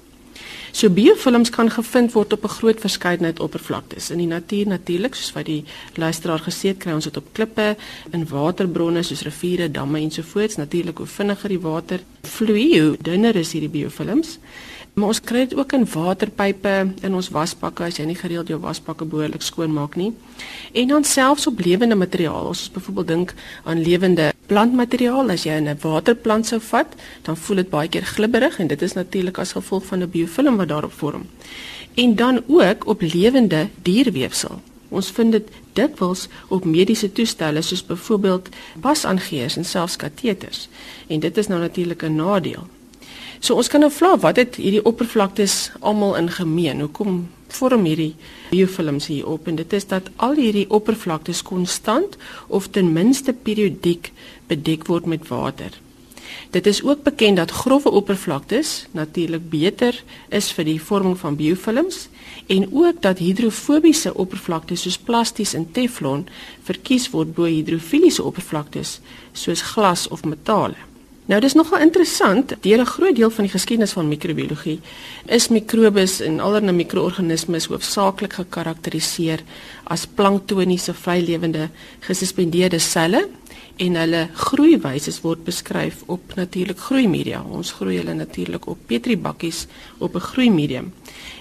So 0.72 0.90
biofilms 0.90 1.50
kan 1.50 1.70
gevind 1.72 2.14
word 2.14 2.34
op 2.34 2.44
'n 2.44 2.56
groot 2.60 2.80
verskeidenheid 2.80 3.40
oppervlaktes. 3.40 4.10
In 4.10 4.18
die 4.18 4.28
natuur 4.28 4.68
natuurlik 4.68 5.16
soos 5.16 5.34
wat 5.34 5.46
die 5.46 5.64
luisteraar 5.96 6.40
gesê 6.40 6.68
het 6.68 6.78
kry 6.78 6.94
ons 6.94 7.04
dit 7.04 7.18
op 7.18 7.34
klippe, 7.34 7.76
in 8.12 8.28
waterbronne 8.28 9.04
soos 9.04 9.22
riviere, 9.22 9.72
damme 9.72 10.00
ensovoorts. 10.00 10.56
Natuurlik 10.56 10.98
hoe 10.98 11.08
vinniger 11.08 11.50
die 11.50 11.60
water 11.60 12.00
vloei 12.22 12.80
hoe 12.80 12.98
dunner 13.02 13.36
is 13.36 13.52
hierdie 13.52 13.70
biofilms 13.70 14.40
Maar 14.98 15.12
ons 15.14 15.20
kry 15.22 15.44
dit 15.46 15.54
ook 15.54 15.76
in 15.78 15.84
waterpype 15.86 16.72
in 17.06 17.14
ons 17.14 17.28
wasbakke 17.30 17.84
as 17.86 18.00
jy 18.00 18.08
nie 18.10 18.18
gereeld 18.18 18.48
jou 18.50 18.58
wasbakke 18.64 19.06
behoorlik 19.06 19.44
skoon 19.46 19.70
maak 19.76 19.94
nie. 19.96 20.10
En 20.74 20.88
dan 20.90 21.04
selfs 21.06 21.46
op 21.52 21.60
lewende 21.62 21.96
materiaal. 21.96 22.48
Ons 22.50 22.64
byvoorbeeld 22.74 23.08
dink 23.08 23.34
aan 23.64 23.84
lewende 23.86 24.32
plantmateriaal. 24.50 25.30
As 25.30 25.44
jy 25.46 25.54
'n 25.54 25.78
waterplant 25.82 26.48
sou 26.48 26.60
vat, 26.60 26.88
dan 27.22 27.38
voel 27.38 27.56
dit 27.56 27.70
baie 27.70 27.88
keer 27.88 28.06
glibberig 28.06 28.60
en 28.60 28.68
dit 28.68 28.82
is 28.82 28.94
natuurlik 28.94 29.38
as 29.38 29.52
gevolg 29.52 29.86
van 29.86 30.02
'n 30.02 30.10
biofilm 30.10 30.58
wat 30.58 30.68
daarop 30.68 30.94
vorm. 30.94 31.30
En 31.94 32.16
dan 32.16 32.44
ook 32.48 32.88
op 32.88 33.02
lewende 33.02 33.70
dierweefsel. 33.82 34.62
Ons 34.90 35.12
vind 35.12 35.32
dit 35.32 35.48
dikwels 35.74 36.28
op 36.48 36.66
mediese 36.66 37.12
toestelle 37.12 37.62
soos 37.62 37.86
byvoorbeeld 37.86 38.50
pasaangeers 38.80 39.58
en 39.58 39.66
selfs 39.66 39.96
kateters. 39.96 40.70
En 41.08 41.20
dit 41.20 41.38
is 41.38 41.48
nou 41.48 41.60
natuurlik 41.60 42.04
'n 42.04 42.16
nadeel. 42.16 42.68
So 43.40 43.56
ons 43.56 43.70
kan 43.70 43.84
nou 43.86 43.92
vra 43.94 44.16
wat 44.22 44.40
het 44.42 44.58
hierdie 44.58 44.84
oppervlaktes 44.86 45.72
almal 45.80 46.16
in 46.18 46.30
gemeen? 46.34 46.82
Hoekom 46.82 47.28
vorm 47.54 47.86
hierdie 47.86 48.16
biofilms 48.50 49.08
hier 49.12 49.28
op? 49.30 49.48
En 49.48 49.60
dit 49.60 49.74
is 49.74 49.88
dat 49.88 50.10
al 50.16 50.40
hierdie 50.40 50.70
oppervlaktes 50.74 51.44
konstant 51.46 52.18
of 52.48 52.70
ten 52.74 52.94
minste 52.94 53.34
periodiek 53.34 54.12
bedek 54.50 54.88
word 54.90 55.06
met 55.06 55.28
water. 55.30 55.70
Dit 56.52 56.66
is 56.68 56.82
ook 56.84 57.04
bekend 57.04 57.38
dat 57.38 57.52
grouwe 57.52 57.90
oppervlaktes 57.90 58.88
natuurlik 58.92 59.50
beter 59.50 60.04
is 60.30 60.50
vir 60.52 60.68
die 60.68 60.82
vorming 60.82 61.18
van 61.20 61.36
biofilms 61.36 62.08
en 62.48 62.68
ook 62.74 63.02
dat 63.02 63.22
hidrofobiese 63.24 64.14
oppervlaktes 64.14 64.82
soos 64.82 64.98
plasties 64.98 65.54
en 65.54 65.70
teflon 65.72 66.28
verkies 66.68 67.10
word 67.14 67.34
bo 67.36 67.48
hidrofiliese 67.48 68.24
oppervlaktes 68.24 69.00
soos 69.34 69.62
glas 69.74 70.08
of 70.08 70.24
metale. 70.26 70.76
Nou 71.28 71.42
dis 71.44 71.58
nogal 71.60 71.82
interessant, 71.84 72.54
deur 72.64 72.80
'n 72.80 72.86
groot 72.86 73.16
deel 73.16 73.30
van 73.30 73.44
die 73.44 73.52
geskiedenis 73.52 73.92
van 73.92 74.08
microbiologie 74.08 74.80
is 75.26 75.48
mikrobes 75.48 76.20
en 76.20 76.40
allerlei 76.40 76.72
mikroorganismes 76.72 77.66
hoofsaaklik 77.66 78.34
gekarakteriseer 78.34 79.44
as 79.84 80.06
planktoniese 80.06 80.94
vrylewende 80.94 81.70
gesuspendeerde 82.00 82.80
selle 82.80 83.28
en 83.76 83.96
hulle 83.96 84.28
groeiwyse 84.34 85.12
word 85.22 85.44
beskryf 85.44 86.04
op 86.06 86.22
natuurlik 86.36 86.80
groeimedia. 86.80 87.44
Ons 87.52 87.72
groei 87.72 87.98
hulle 87.98 88.14
natuurlik 88.14 88.66
op 88.68 88.78
petribakkies 88.86 89.66
op 89.98 90.16
'n 90.16 90.20
groeimedium. 90.20 90.94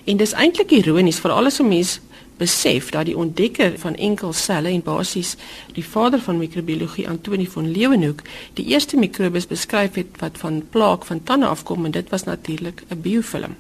En 0.04 0.16
dis 0.16 0.32
eintlik 0.32 0.70
ironies 0.70 1.18
vir 1.18 1.30
alles 1.30 1.60
om 1.60 1.68
mense 1.68 2.00
besef 2.36 2.90
dat 2.90 3.06
die 3.08 3.16
ontdekker 3.16 3.78
van 3.78 3.94
enkelselle 3.94 4.68
en 4.68 4.82
basies 4.82 5.36
die 5.72 5.84
vader 5.84 6.20
van 6.20 6.38
microbiologie 6.38 7.08
Antoni 7.08 7.46
van 7.48 7.70
Leeuwenhoek 7.70 8.22
die 8.54 8.66
eerste 8.66 8.96
mikrobes 8.96 9.46
beskryf 9.46 9.94
het 9.94 10.20
wat 10.20 10.38
van 10.38 10.62
plaak 10.70 11.04
van 11.04 11.22
tande 11.22 11.46
afkom 11.46 11.84
en 11.84 11.90
dit 11.90 12.10
was 12.10 12.24
natuurlik 12.24 12.82
'n 12.88 13.00
biofilm. 13.00 13.54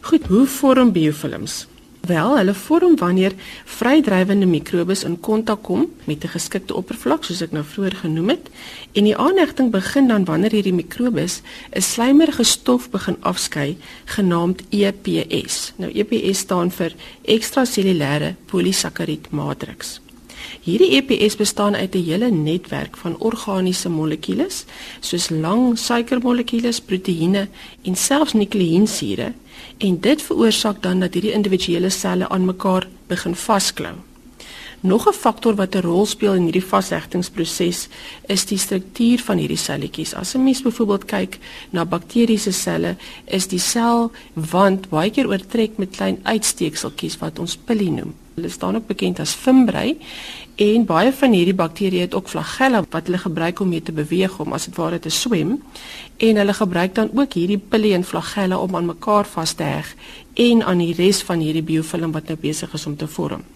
Goed, 0.00 0.26
hoe 0.26 0.46
vorm 0.46 0.92
biofilms? 0.92 1.66
Wel, 2.00 2.36
hulle 2.36 2.54
vorm 2.54 2.96
wanneer 2.96 3.32
vrydrywende 3.64 4.46
mikrobes 4.46 5.04
in 5.04 5.20
kontak 5.20 5.62
kom 5.62 5.86
met 6.04 6.24
'n 6.24 6.28
geskikte 6.28 6.74
oppervlak 6.74 7.24
soos 7.24 7.42
ek 7.42 7.52
nou 7.52 7.64
vroeër 7.64 7.94
genoem 7.94 8.28
het, 8.28 8.48
en 8.92 9.04
die 9.04 9.16
aanhegting 9.16 9.70
begin 9.70 10.08
dan 10.08 10.24
wanneer 10.24 10.50
hierdie 10.50 10.72
mikrobes 10.72 11.42
'n 11.70 11.80
slijmerige 11.80 12.44
stof 12.44 12.90
begin 12.90 13.16
afskei 13.20 13.76
genaamd 14.04 14.62
EPS. 14.70 15.72
Nou 15.76 15.90
EPS 15.92 16.38
staan 16.38 16.70
vir 16.70 16.94
ekstrakselulêre 17.22 18.34
polisakaried 18.46 19.30
matriks. 19.30 20.00
Hierdie 20.68 20.98
EPS 20.98 21.38
bestaan 21.40 21.76
uit 21.76 21.94
'n 21.94 22.04
hele 22.04 22.30
netwerk 22.30 22.96
van 22.96 23.16
organiese 23.18 23.88
molekules 23.88 24.64
soos 25.00 25.30
lang 25.30 25.78
suikermolekules, 25.78 26.80
proteïene 26.80 27.48
en 27.82 27.96
selfs 27.96 28.32
nukleïensure 28.32 29.32
en 29.78 30.00
dit 30.00 30.22
veroorsaak 30.22 30.82
dan 30.82 31.00
dat 31.00 31.14
hierdie 31.14 31.32
individuele 31.32 31.90
selle 31.90 32.28
aan 32.28 32.44
mekaar 32.44 32.88
begin 33.06 33.34
vasklou. 33.34 33.94
Nog 34.80 35.08
'n 35.08 35.12
faktor 35.12 35.54
wat 35.54 35.74
'n 35.74 35.80
rol 35.80 36.06
speel 36.06 36.34
in 36.34 36.42
hierdie 36.42 36.68
vashegtingsproses 36.72 37.88
is 38.26 38.46
die 38.46 38.58
struktuur 38.58 39.18
van 39.18 39.38
hierdie 39.38 39.56
selletjies. 39.56 40.14
As 40.14 40.34
'n 40.34 40.44
mens 40.44 40.62
byvoorbeeld 40.62 41.04
kyk 41.04 41.38
na 41.70 41.84
bakteriese 41.84 42.52
selle, 42.52 42.96
is 43.24 43.46
die 43.46 43.58
selwand 43.58 44.88
baie 44.88 45.10
keer 45.10 45.28
oortrek 45.28 45.76
met 45.76 45.96
klein 45.96 46.18
uitsteekseltjies 46.22 47.18
wat 47.18 47.38
ons 47.38 47.56
pili 47.56 47.90
noem. 47.90 48.14
Hulle 48.34 48.48
staan 48.48 48.76
ook 48.76 48.86
bekend 48.86 49.20
as 49.20 49.32
fimbrei 49.32 49.96
en 50.58 50.84
baie 50.86 51.10
van 51.14 51.34
hierdie 51.36 51.54
bakterieë 51.54 52.08
het 52.08 52.14
ook 52.18 52.30
flagella 52.32 52.80
wat 52.90 53.06
hulle 53.06 53.20
gebruik 53.22 53.60
om 53.62 53.68
mee 53.70 53.82
te 53.82 53.92
beweeg 53.94 54.40
om 54.42 54.56
as 54.56 54.64
dit 54.66 54.80
ware 54.80 54.98
te 54.98 55.12
swem 55.14 55.52
en 56.26 56.40
hulle 56.42 56.56
gebruik 56.60 56.96
dan 56.96 57.12
ook 57.14 57.36
hierdie 57.38 57.60
pili 57.74 57.92
en 57.94 58.06
flagella 58.08 58.58
om 58.58 58.74
aan 58.74 58.90
mekaar 58.90 59.28
vas 59.36 59.52
te 59.54 59.68
heg 59.68 59.92
en 60.34 60.64
aan 60.66 60.82
die 60.82 60.96
res 60.98 61.22
van 61.30 61.38
hierdie 61.46 61.62
biofilm 61.62 62.16
wat 62.16 62.26
nou 62.26 62.38
besig 62.42 62.74
is 62.74 62.86
om 62.90 62.98
te 62.98 63.06
vorm. 63.06 63.46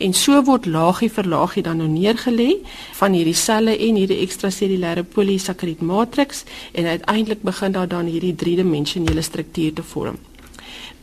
En 0.00 0.16
so 0.16 0.40
word 0.48 0.66
laagie 0.66 1.10
vir 1.12 1.28
laagie 1.28 1.62
dan 1.68 1.82
nou 1.84 1.88
neergelê 1.92 2.50
van 2.96 3.12
hierdie 3.12 3.36
selle 3.36 3.76
en 3.76 4.00
hierdie 4.00 4.22
ekstrakselulêre 4.24 5.04
polisakaried 5.04 5.84
matriks 5.84 6.46
en 6.72 6.88
uiteindelik 6.96 7.44
begin 7.44 7.76
daar 7.76 7.88
dan 7.88 8.08
hierdie 8.08 8.34
driedimensionele 8.34 9.22
struktuur 9.22 9.72
te 9.72 9.82
vorm. 9.82 10.16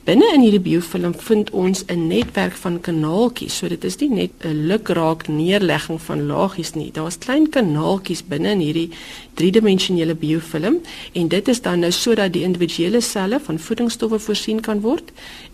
Binne 0.09 0.25
in 0.33 0.41
hierdie 0.41 0.61
biofilm 0.63 1.11
vind 1.21 1.49
ons 1.53 1.83
'n 1.85 2.07
netwerk 2.07 2.53
van 2.53 2.79
kanaaltjies. 2.81 3.57
So 3.57 3.67
dit 3.67 3.83
is 3.83 3.97
nie 3.97 4.09
net 4.09 4.31
'n 4.43 4.65
lukraak 4.67 5.27
neerlegging 5.27 6.01
van 6.01 6.25
laagies 6.25 6.73
nie. 6.73 6.91
Daar's 6.91 7.17
klein 7.17 7.49
kanaaltjies 7.49 8.23
binne 8.27 8.49
in 8.49 8.59
hierdie 8.59 8.89
driedimensionele 9.33 10.15
biofilm 10.15 10.81
en 11.13 11.27
dit 11.27 11.47
is 11.47 11.61
dan 11.61 11.79
nou 11.79 11.91
sodat 11.91 12.33
die 12.33 12.43
individuele 12.43 13.01
selle 13.01 13.39
van 13.39 13.59
voedingsstowwe 13.59 14.19
voorsien 14.19 14.61
kan 14.61 14.81
word 14.81 15.11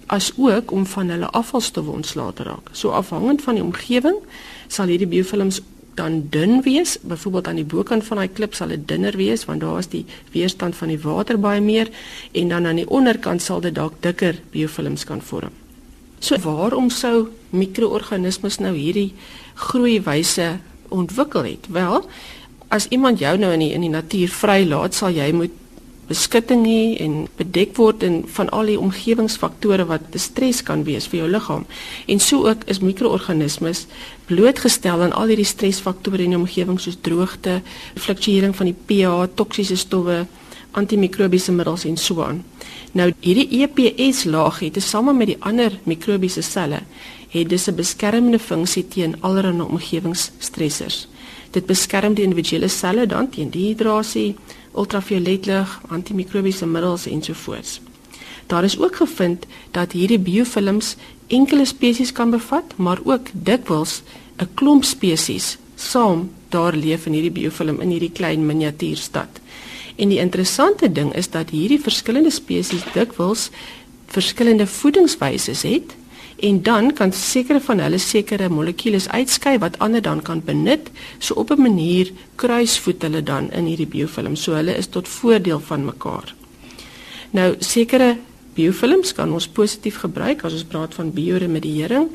as 0.08 0.32
ook 0.38 0.72
om 0.72 0.86
van 0.86 1.10
hulle 1.10 1.30
afvalstowwe 1.30 1.92
ontslae 1.92 2.34
te 2.34 2.44
raak. 2.44 2.70
So 2.72 2.90
afhangend 2.90 3.42
van 3.42 3.56
die 3.56 3.64
omgewing 3.64 4.18
sal 4.68 4.88
hierdie 4.88 5.08
biofilms 5.08 5.62
dan 5.96 6.28
dun 6.30 6.62
wees. 6.62 6.98
Byvoorbeeld 7.02 7.48
aan 7.48 7.60
die 7.60 7.68
bokant 7.68 8.06
van 8.06 8.18
daai 8.22 8.30
klip 8.30 8.56
sal 8.56 8.74
dit 8.74 8.88
dunner 8.88 9.16
wees 9.18 9.46
want 9.46 9.64
daar 9.64 9.80
is 9.80 9.92
die 9.92 10.06
weerstand 10.32 10.76
van 10.76 10.92
die 10.94 11.00
water 11.00 11.40
baie 11.40 11.62
meer 11.62 11.92
en 12.32 12.54
dan 12.54 12.66
aan 12.66 12.82
die 12.82 12.90
onderkant 12.90 13.42
sal 13.42 13.62
dit 13.62 13.76
dalk 13.76 14.02
dikker 14.04 14.40
biofilms 14.52 15.04
kan 15.04 15.22
vorm. 15.22 15.54
So 16.20 16.38
waarom 16.42 16.90
sou 16.90 17.28
mikroorganismes 17.50 18.60
nou 18.64 18.74
hierdie 18.76 19.14
groeiwyse 19.56 20.58
ontwikkel 20.90 21.44
het? 21.44 21.68
Wel, 21.70 22.02
as 22.68 22.88
iemand 22.90 23.20
jou 23.20 23.38
nou 23.38 23.52
in 23.54 23.62
die, 23.62 23.74
in 23.74 23.86
die 23.86 23.94
natuur 23.94 24.32
vrylaat, 24.32 24.96
sal 24.96 25.14
jy 25.14 25.32
moet 25.36 25.54
beskutting 26.08 26.66
hê 26.66 26.98
en 27.02 27.28
bedek 27.38 27.76
word 27.78 28.04
en 28.04 28.22
van 28.38 28.50
al 28.50 28.70
die 28.70 28.78
omgewingsfaktore 28.80 29.88
wat 29.90 30.16
stres 30.22 30.62
kan 30.64 30.84
wees 30.86 31.08
vir 31.12 31.24
jou 31.24 31.30
liggaam. 31.30 31.66
En 32.08 32.20
so 32.20 32.48
ook 32.50 32.66
is 32.72 32.80
mikroorganismes 32.80 33.86
blootgestel 34.30 35.02
aan 35.02 35.14
al 35.14 35.34
hierdie 35.34 35.50
stresfaktore 35.50 36.24
in 36.24 36.36
die 36.36 36.40
omgewing 36.40 36.80
soos 36.82 36.98
droogte, 37.02 37.62
fluktuering 37.96 38.56
van 38.56 38.72
die 38.72 38.78
pH, 38.88 39.36
toksiese 39.36 39.78
stowwe, 39.78 40.26
antimikrobiese 40.76 41.52
middels 41.56 41.86
en 41.86 41.98
so 41.98 42.22
aan. 42.22 42.44
Nou 42.96 43.12
hierdie 43.20 43.64
EPS 43.64 44.26
laag 44.30 44.62
het 44.64 44.78
tesame 44.78 45.14
met 45.14 45.34
die 45.34 45.40
ander 45.40 45.80
mikrobiese 45.84 46.44
selle 46.46 46.84
het 47.36 47.50
dis 47.50 47.68
'n 47.68 47.76
beskermende 47.76 48.40
funksie 48.40 48.88
teen 48.88 49.16
allerlei 49.22 49.68
omgewingsstressors. 49.68 51.08
Dit 51.52 51.66
beskerm 51.66 52.14
die 52.14 52.24
individuele 52.24 52.68
selle 52.68 53.06
dan 53.06 53.30
teen 53.30 53.50
dehydrasie, 53.50 54.36
ultravioletlig, 54.76 55.82
antimikrobiese 55.88 56.66
middels 56.66 57.06
ensovoorts. 57.06 57.82
Daar 58.48 58.64
is 58.64 58.80
ook 58.80 58.96
gevind 58.96 59.46
dat 59.72 59.92
hierdie 59.92 60.20
biofilms 60.20 60.96
enkele 61.28 61.66
spesies 61.66 62.12
kan 62.12 62.30
bevat, 62.30 62.76
maar 62.76 63.00
ook 63.04 63.28
dikwels 63.34 64.02
'n 64.38 64.50
klomp 64.54 64.84
spesies 64.84 65.58
saam 65.76 66.30
daar 66.50 66.74
leef 66.74 67.06
in 67.06 67.14
hierdie 67.14 67.32
biofilm 67.32 67.82
in 67.82 67.90
hierdie 67.90 68.12
klein 68.12 68.46
miniatuurstad. 68.46 69.40
En 69.96 70.10
die 70.10 70.20
interessante 70.20 70.92
ding 70.92 71.14
is 71.16 71.30
dat 71.30 71.50
hierdie 71.50 71.80
verskillende 71.80 72.32
spesies 72.32 72.84
dikwels 72.94 73.50
verskillende 74.06 74.68
voedingswyse 74.68 75.52
het 75.68 75.96
en 76.46 76.62
dan 76.62 76.94
kan 76.94 77.12
sekere 77.12 77.60
van 77.68 77.80
hulle 77.82 77.98
sekere 78.02 78.50
molekules 78.54 79.08
uitskei 79.10 79.58
wat 79.64 79.80
ander 79.80 80.02
dan 80.02 80.22
kan 80.22 80.44
benut. 80.46 80.92
So 81.20 81.34
op 81.42 81.50
'n 81.52 81.62
manier 81.62 82.12
kruisvoet 82.36 83.02
hulle 83.02 83.24
dan 83.24 83.52
in 83.52 83.66
hierdie 83.66 83.88
biofilm. 83.88 84.36
So 84.36 84.54
hulle 84.54 84.78
is 84.78 84.88
tot 84.88 85.08
voordeel 85.08 85.60
van 85.60 85.86
mekaar. 85.86 86.36
Nou 87.32 87.56
sekere 87.60 88.18
Biofilms 88.56 89.12
kan 89.12 89.34
ons 89.36 89.50
positief 89.52 89.98
gebruik 90.00 90.46
as 90.48 90.54
ons 90.56 90.68
praat 90.72 90.94
van 90.96 91.10
bioremediering. 91.12 92.06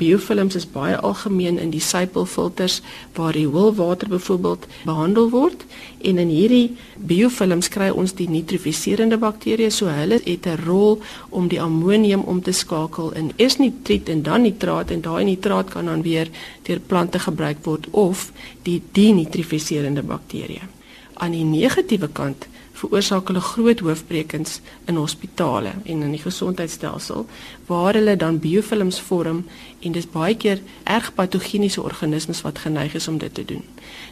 Biofilms 0.00 0.54
is 0.56 0.64
baie 0.64 0.96
algemeen 0.96 1.58
in 1.60 1.68
die 1.74 1.82
sypelfilters 1.84 2.78
waar 3.12 3.36
die 3.36 3.44
hoëwater 3.44 4.08
byvoorbeeld 4.08 4.64
behandel 4.88 5.28
word 5.34 5.66
en 6.00 6.18
in 6.22 6.32
hierdie 6.32 6.78
biofilms 6.96 7.68
kry 7.74 7.90
ons 7.92 8.16
die 8.16 8.28
nitrifiserende 8.32 9.18
bakterieë 9.20 9.68
so 9.68 9.92
hulle 9.92 10.20
het 10.24 10.46
'n 10.48 10.64
rol 10.64 11.02
om 11.28 11.48
die 11.48 11.60
ammonium 11.60 12.24
om 12.24 12.40
te 12.42 12.52
skakel 12.52 13.12
in 13.12 13.32
eers 13.36 13.58
nitriet 13.58 14.08
en 14.08 14.22
dan 14.22 14.42
nitraat 14.42 14.90
en 14.90 15.00
daai 15.00 15.24
nitraat 15.24 15.70
kan 15.70 15.84
dan 15.84 16.02
weer 16.02 16.28
deur 16.62 16.80
plante 16.80 17.18
gebruik 17.18 17.64
word 17.64 17.86
of 17.90 18.32
die 18.62 18.82
denitrifiserende 18.92 20.02
bakterieë. 20.02 20.64
Aan 21.14 21.30
die 21.30 21.44
negatiewe 21.44 22.08
kant 22.08 22.48
veroorsaak 22.82 23.30
hulle 23.30 23.42
groot 23.46 23.80
hoofbrekens 23.86 24.60
in 24.90 24.98
hospitale 24.98 25.74
en 25.84 26.02
in 26.02 26.14
die 26.16 26.22
gesondheidstelsel 26.22 27.26
waar 27.68 27.98
hulle 27.98 28.16
dan 28.16 28.40
biofilms 28.42 29.00
vorm 29.00 29.44
en 29.80 29.94
dis 29.96 30.08
baie 30.10 30.36
keer 30.36 30.62
erg 30.84 31.12
patogeniese 31.14 31.82
organismes 31.82 32.42
wat 32.46 32.62
geneig 32.64 32.94
is 32.98 33.08
om 33.08 33.18
dit 33.22 33.34
te 33.34 33.44
doen. 33.44 33.64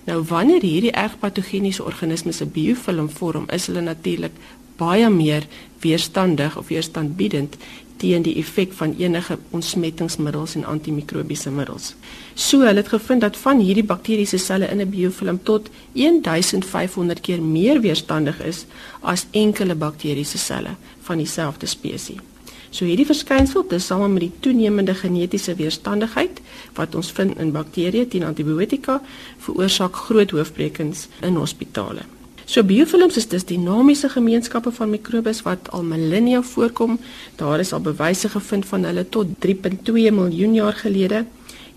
Nou 0.04 0.22
wanneer 0.28 0.62
hierdie 0.62 0.92
erg 0.92 1.18
patogeniese 1.18 1.84
organismes 1.84 2.40
'n 2.40 2.50
biofilm 2.52 3.10
vorm, 3.10 3.46
is 3.50 3.66
hulle 3.66 3.80
natuurlik 3.80 4.32
baie 4.76 5.10
meer 5.10 5.46
weerstandig 5.80 6.56
of 6.56 6.68
weerstandbiedend 6.68 7.56
teen 8.00 8.22
die 8.24 8.36
effek 8.40 8.72
van 8.72 8.94
enige 8.98 9.38
ontsmettingsmiddels 9.50 10.54
en 10.54 10.64
antimikrobiese 10.64 11.50
middels. 11.50 11.94
So 12.34 12.64
hulle 12.64 12.80
het 12.80 12.88
gevind 12.88 13.20
dat 13.20 13.36
van 13.36 13.60
hierdie 13.60 13.84
bakteriese 13.84 14.38
selle 14.38 14.70
in 14.72 14.80
'n 14.80 14.90
biofilm 14.90 15.42
tot 15.42 15.68
1500 15.92 17.20
keer 17.20 17.42
meer 17.42 17.80
weerstandig 17.80 18.40
is 18.40 18.64
as 19.00 19.26
enkele 19.30 19.74
bakteriese 19.74 20.38
selle 20.38 20.74
van 21.02 21.16
dieselfde 21.16 21.66
spesies. 21.66 22.29
So 22.70 22.86
hierdie 22.86 23.08
verskynsel, 23.08 23.64
dis 23.66 23.88
saam 23.90 24.12
met 24.14 24.22
die 24.28 24.32
toenemende 24.44 24.94
genetiese 24.94 25.56
weerstandigheid 25.58 26.38
wat 26.76 26.94
ons 26.94 27.10
vind 27.16 27.38
in 27.42 27.50
bakterieë 27.50 28.06
teen 28.12 28.26
antibiotika, 28.28 29.00
veroorsaak 29.42 29.98
groot 30.06 30.30
hoofbrekens 30.30 31.08
in 31.26 31.38
hospitale. 31.40 32.06
So 32.50 32.62
biofilms 32.66 33.18
is 33.18 33.28
dus 33.30 33.44
dinamiese 33.46 34.08
gemeenskappe 34.10 34.70
van 34.74 34.90
mikrobes 34.90 35.42
wat 35.46 35.70
al 35.74 35.82
millennia 35.86 36.42
voorkom. 36.42 36.98
Daar 37.38 37.62
is 37.62 37.72
al 37.72 37.82
bewyse 37.82 38.30
gevind 38.30 38.66
van 38.66 38.86
hulle 38.86 39.04
tot 39.08 39.26
3.2 39.46 40.10
miljoen 40.14 40.54
jaar 40.54 40.78
gelede. 40.78 41.24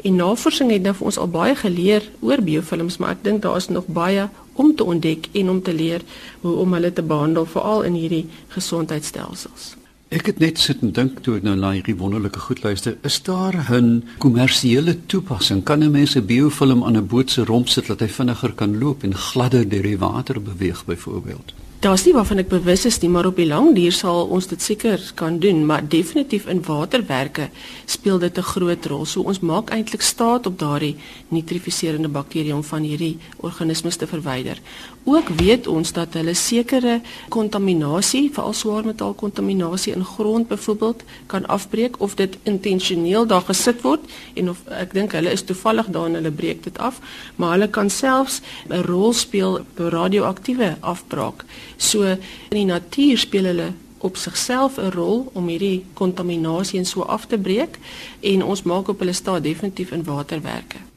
En 0.03 0.15
navorsing 0.15 0.71
het 0.73 0.81
nou 0.81 0.95
vir 0.97 1.09
ons 1.09 1.21
al 1.21 1.29
baie 1.29 1.53
geleer 1.55 2.09
oor 2.21 2.41
biofilms, 2.41 2.97
maar 2.97 3.13
ek 3.17 3.21
dink 3.25 3.45
daar 3.45 3.61
is 3.61 3.69
nog 3.69 3.85
baie 3.85 4.25
om 4.53 4.73
te 4.75 4.83
ontdek 4.85 5.29
en 5.33 5.49
om 5.49 5.61
te 5.61 5.73
leer 5.73 6.01
hoe 6.41 6.57
om 6.65 6.73
hulle 6.73 6.93
te 6.93 7.05
behandel 7.05 7.45
veral 7.45 7.85
in 7.89 7.97
hierdie 7.97 8.25
gesondheidstelsels. 8.57 9.73
Ek 10.13 10.27
het 10.29 10.37
net 10.37 10.59
sit 10.61 10.83
en 10.85 10.91
dink 10.93 11.23
toe 11.25 11.39
ek 11.39 11.45
nou 11.47 11.55
na 11.57 11.71
hierdie 11.73 11.95
wonderlike 11.97 12.43
goed 12.43 12.59
luister, 12.61 12.99
is 13.09 13.15
daar 13.25 13.55
'n 13.79 14.03
kommersiële 14.21 14.93
toepassing? 15.09 15.63
Kan 15.63 15.81
'n 15.81 15.91
mens 15.91 16.15
'n 16.15 16.25
biofilm 16.25 16.83
aan 16.83 16.97
'n 16.97 17.07
boot 17.07 17.31
se 17.31 17.41
romp 17.43 17.67
sit 17.67 17.87
dat 17.87 17.99
hy 17.99 18.07
vinniger 18.07 18.53
kan 18.53 18.77
loop 18.77 19.03
en 19.03 19.15
gladder 19.15 19.69
deur 19.69 19.81
die 19.81 19.97
water 19.97 20.41
beweeg 20.41 20.85
byvoorbeeld? 20.85 21.53
Daar's 21.83 22.05
nie 22.05 22.13
waarvan 22.15 22.39
ek 22.39 22.47
bewus 22.47 22.85
is 22.85 23.01
nie, 23.01 23.09
maar 23.11 23.25
op 23.27 23.35
die 23.35 23.47
lang 23.47 23.73
duur 23.75 23.91
sal 23.91 24.29
ons 24.31 24.45
dit 24.47 24.61
seker 24.61 25.01
kan 25.19 25.39
doen, 25.39 25.65
maar 25.67 25.83
definitief 25.83 26.45
in 26.47 26.61
waterwerke 26.63 27.49
speel 27.85 28.19
dit 28.19 28.37
'n 28.37 28.41
groot 28.41 28.85
rol. 28.85 29.05
So 29.05 29.21
ons 29.21 29.39
maak 29.39 29.69
eintlik 29.69 30.01
staat 30.01 30.45
op 30.45 30.59
daardie 30.59 30.95
nitrifiserende 31.27 32.07
bakterieë 32.07 32.53
om 32.53 32.63
van 32.63 32.83
hierdie 32.83 33.17
organismes 33.37 33.95
te 33.95 34.07
verwyder. 34.07 34.57
Ook 35.03 35.27
weet 35.27 35.67
ons 35.67 35.91
dat 35.91 36.13
hulle 36.15 36.33
sekere 36.33 37.01
kontaminasie, 37.29 38.29
veral 38.31 38.53
swaarmetaal 38.55 39.13
kontaminasie 39.19 39.93
in 39.93 40.05
grond 40.05 40.47
byvoorbeeld 40.47 41.03
kan 41.27 41.45
afbreek 41.45 41.99
of 41.99 42.15
dit 42.15 42.37
intentioneel 42.43 43.27
daar 43.27 43.43
gesit 43.49 43.81
word 43.81 43.99
en 44.33 44.49
of 44.49 44.61
ek 44.71 44.93
dink 44.95 45.11
hulle 45.11 45.33
is 45.35 45.43
toevallig 45.43 45.89
daar 45.91 46.07
en 46.07 46.15
hulle 46.21 46.31
breek 46.31 46.63
dit 46.63 46.79
af, 46.79 47.01
maar 47.35 47.57
hulle 47.57 47.67
kan 47.67 47.89
selfs 47.89 48.39
'n 48.69 48.85
rol 48.87 49.13
speel 49.13 49.59
by 49.75 49.91
radioaktiewe 49.91 50.77
afbraak. 50.79 51.43
So 51.77 52.03
in 52.49 52.57
die 52.61 52.65
natuur 52.65 53.17
speel 53.17 53.45
hulle 53.45 53.73
op 53.97 54.15
sigself 54.17 54.77
'n 54.77 54.91
rol 54.91 55.31
om 55.33 55.47
hierdie 55.47 55.85
kontaminasie 55.93 56.79
en 56.79 56.85
so 56.85 57.01
af 57.01 57.25
te 57.25 57.37
breek 57.37 57.79
en 58.19 58.43
ons 58.43 58.63
maak 58.63 58.87
op 58.87 58.99
hulle 58.99 59.13
staat 59.13 59.43
definitief 59.43 59.91
in 59.91 60.03
waterwerke. 60.03 60.92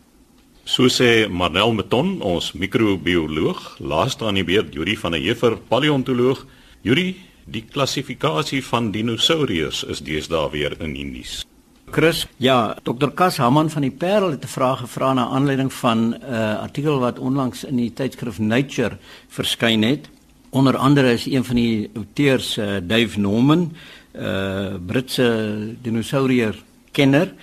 So 0.66 0.88
sê 0.90 1.28
Marnel 1.30 1.70
Meton, 1.78 2.16
ons 2.26 2.48
microbioloog, 2.58 3.76
laaste 3.78 4.26
aan 4.26 4.34
die 4.34 4.42
beurt 4.42 4.72
Juri 4.74 4.96
van 4.98 5.14
der 5.14 5.22
Heever, 5.22 5.54
paleontoloog. 5.70 6.40
Juri, 6.82 7.12
die 7.46 7.62
klassifikasie 7.62 8.64
van 8.66 8.88
dinosourus 8.90 9.84
is 9.86 10.02
deesdae 10.02 10.48
weer 10.50 10.74
in 10.82 10.96
die 10.98 11.04
nuus. 11.06 11.44
Chris, 11.94 12.24
ja, 12.42 12.74
Dr. 12.82 13.12
Kas 13.14 13.38
Haman 13.38 13.70
van 13.70 13.86
die 13.86 13.92
Parel 13.94 14.34
het 14.34 14.42
'n 14.42 14.50
vraag 14.50 14.80
gevra 14.80 15.12
na 15.14 15.28
aanleiding 15.28 15.72
van 15.72 15.98
'n 15.98 16.18
uh, 16.22 16.58
artikel 16.58 16.98
wat 16.98 17.18
onlangs 17.18 17.64
in 17.64 17.76
die 17.76 17.92
tydskrif 17.92 18.38
Nature 18.38 18.98
verskyn 19.28 19.82
het. 19.82 20.10
Onder 20.50 20.76
andere 20.76 21.12
is 21.12 21.26
een 21.26 21.44
van 21.44 21.56
die 21.56 21.90
auteurs 21.94 22.58
uh, 22.58 22.76
Dave 22.82 23.20
Norman, 23.20 23.70
'n 24.14 24.22
uh, 24.22 24.74
Britse 24.86 25.76
dinosourier 25.82 26.54
kenner 26.90 27.34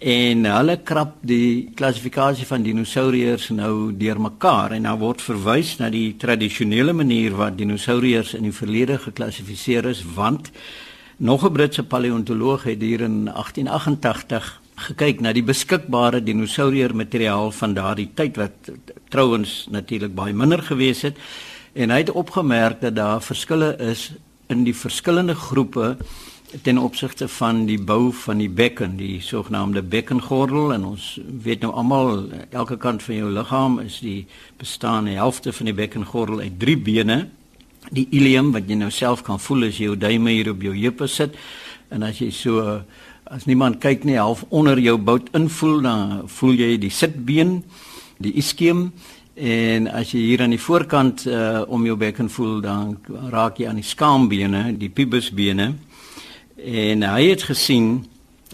en 0.00 0.46
hulle 0.48 0.78
krap 0.80 1.18
die 1.28 1.68
klassifikasie 1.76 2.46
van 2.48 2.62
dinosouriers 2.64 3.50
nou 3.52 3.92
deurmekaar 3.92 4.72
en 4.72 4.86
nou 4.88 4.94
word 5.02 5.20
verwys 5.20 5.74
na 5.76 5.90
die 5.92 6.14
tradisionele 6.16 6.94
manier 6.96 7.36
wat 7.36 7.58
dinosouriers 7.58 8.32
in 8.38 8.46
die 8.48 8.54
verlede 8.56 8.96
geklassifiseer 8.98 9.90
is 9.90 10.00
want 10.16 10.50
nog 11.18 11.44
'n 11.44 11.52
Britse 11.52 11.82
paleontoloog 11.82 12.64
het 12.64 12.80
hier 12.80 13.00
in 13.00 13.28
1888 13.28 14.60
gekyk 14.76 15.20
na 15.20 15.32
die 15.32 15.44
beskikbare 15.44 16.22
dinosourier 16.24 16.96
materiaal 16.96 17.52
van 17.52 17.74
daardie 17.74 18.10
tyd 18.14 18.36
wat 18.36 18.72
trouens 19.10 19.66
natuurlik 19.70 20.14
baie 20.14 20.32
minder 20.32 20.62
gewees 20.62 21.02
het 21.02 21.18
en 21.74 21.90
hy 21.90 21.98
het 21.98 22.10
opgemerk 22.10 22.80
dat 22.80 22.96
daar 22.96 23.20
verskille 23.20 23.76
is 23.76 24.12
in 24.48 24.64
die 24.64 24.74
verskillende 24.74 25.34
groepe 25.34 25.96
ten 26.62 26.78
opsigte 26.78 27.28
van 27.28 27.64
die 27.66 27.78
bou 27.78 28.12
van 28.12 28.40
die 28.42 28.50
bekken, 28.50 28.96
die 28.98 29.20
sogenaamde 29.22 29.82
bekkengordel 29.82 30.72
en 30.74 30.84
ons 30.84 31.18
weet 31.42 31.62
nou 31.62 31.70
almal 31.72 32.24
elke 32.50 32.76
kant 32.76 33.02
van 33.06 33.14
jou 33.14 33.28
liggaam 33.30 33.78
is 33.84 34.00
die 34.02 34.26
bestaan 34.58 35.06
die 35.06 35.18
helfte 35.18 35.52
van 35.52 35.70
die 35.70 35.76
bekkengordel 35.76 36.40
uit 36.40 36.58
drie 36.58 36.76
bene. 36.78 37.20
Die 37.94 38.08
ilium 38.10 38.50
wat 38.52 38.66
jy 38.68 38.80
nou 38.80 38.90
self 38.90 39.22
kan 39.26 39.40
voel 39.40 39.68
as 39.68 39.78
jy 39.78 39.92
jou 39.92 39.96
duime 39.96 40.34
hier 40.34 40.50
op 40.50 40.62
jou 40.62 40.74
heupe 40.74 41.06
sit 41.08 41.38
en 41.90 42.02
as 42.06 42.18
jy 42.20 42.30
so 42.34 42.82
as 43.30 43.46
niemand 43.46 43.78
kyk 43.80 44.04
nie 44.04 44.18
half 44.18 44.42
onder 44.50 44.78
jou 44.78 44.98
bout 44.98 45.30
invoel 45.38 45.80
dan 45.86 46.20
voel 46.26 46.58
jy 46.58 46.74
die 46.82 46.90
sitbeen, 46.90 47.60
die 48.18 48.34
ischium 48.42 48.90
En 49.40 49.86
as 49.88 50.10
jy 50.12 50.18
hier 50.20 50.42
aan 50.44 50.52
die 50.52 50.60
voorkant 50.60 51.22
uh 51.24 51.62
om 51.72 51.84
jou 51.86 51.94
bekken 51.96 52.28
voel, 52.28 52.58
dan 52.60 52.98
raak 53.32 53.56
jy 53.56 53.70
aan 53.70 53.78
die 53.80 53.86
skaambene, 53.86 54.74
die 54.76 54.90
pubisbene. 54.92 55.70
En 56.64 57.02
hy 57.02 57.30
het 57.30 57.42
gesien 57.48 58.02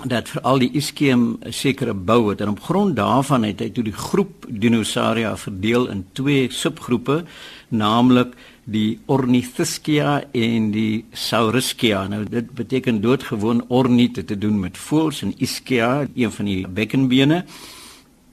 dat 0.04 0.28
vir 0.28 0.42
al 0.44 0.60
die 0.60 0.68
iskeem 0.76 1.38
'n 1.40 1.52
sekere 1.52 1.94
bou 1.94 2.30
het 2.30 2.40
en 2.40 2.48
op 2.48 2.60
grond 2.60 2.96
daarvan 2.96 3.42
het 3.42 3.60
hy 3.60 3.70
toe 3.70 3.84
die 3.84 3.92
groep 3.92 4.46
dinosauria 4.48 5.36
verdeel 5.36 5.88
in 5.88 6.06
twee 6.12 6.50
subgroepe, 6.50 7.24
naamlik 7.68 8.34
die 8.64 8.98
Ornithischia 9.06 10.24
en 10.32 10.70
die 10.70 11.04
Saurisschia. 11.12 12.08
Nou 12.08 12.24
dit 12.24 12.50
beteken 12.50 13.00
doodgewoon 13.00 13.64
ornith 13.68 14.26
te 14.26 14.38
doen 14.38 14.60
met 14.60 14.78
voëls 14.78 15.22
en 15.22 15.34
ischia, 15.38 16.06
een 16.14 16.32
van 16.32 16.44
die 16.44 16.68
bekkenbene. 16.68 17.44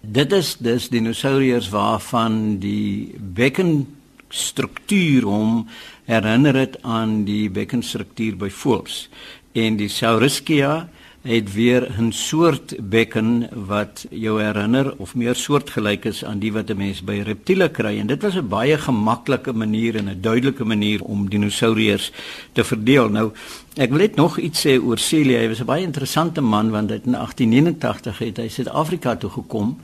Dit 0.01 0.31
is 0.31 0.57
dus 0.57 0.89
dinosouriërs 0.89 1.69
waarvan 1.69 2.59
die 2.59 3.15
bekkenstruktuur 3.17 5.23
hom 5.23 5.67
herinner 6.05 6.55
het 6.55 6.81
aan 6.81 7.23
die 7.23 7.49
bekkenstruktuur 7.49 8.37
by 8.37 8.49
voëls. 8.49 9.09
En 9.53 9.75
die 9.77 9.89
Saurisschia 9.89 10.87
het 11.23 11.53
weer 11.53 11.91
'n 11.99 12.11
soort 12.11 12.89
bekken 12.89 13.49
wat 13.53 14.05
jou 14.09 14.41
herinner 14.41 14.93
of 14.97 15.15
meer 15.15 15.35
soortgelyk 15.35 16.05
is 16.05 16.25
aan 16.25 16.39
die 16.39 16.53
wat 16.53 16.69
'n 16.69 16.77
mens 16.77 17.03
by 17.03 17.21
reptiele 17.25 17.69
kry 17.69 17.99
en 17.99 18.07
dit 18.07 18.21
was 18.21 18.35
'n 18.35 18.47
baie 18.47 18.77
gemaklike 18.77 19.53
manier 19.53 19.95
en 19.95 20.09
'n 20.09 20.21
duidelike 20.21 20.63
manier 20.63 21.03
om 21.03 21.29
dinosouriërs 21.29 22.11
te 22.51 22.63
verdeel. 22.63 23.09
Nou 23.09 23.31
ek 23.75 23.89
wil 23.89 23.97
net 23.97 24.15
nog 24.15 24.37
iets 24.37 24.65
sê 24.65 24.81
oor 24.83 24.97
Celia. 24.97 25.39
Hy 25.39 25.47
was 25.47 25.59
'n 25.59 25.65
baie 25.65 25.83
interessante 25.83 26.41
man 26.41 26.69
want 26.71 26.91
in 26.91 27.15
1889 27.15 28.17
het 28.17 28.37
hy 28.37 28.47
Suid-Afrika 28.47 29.15
toe 29.15 29.29
gekom 29.29 29.77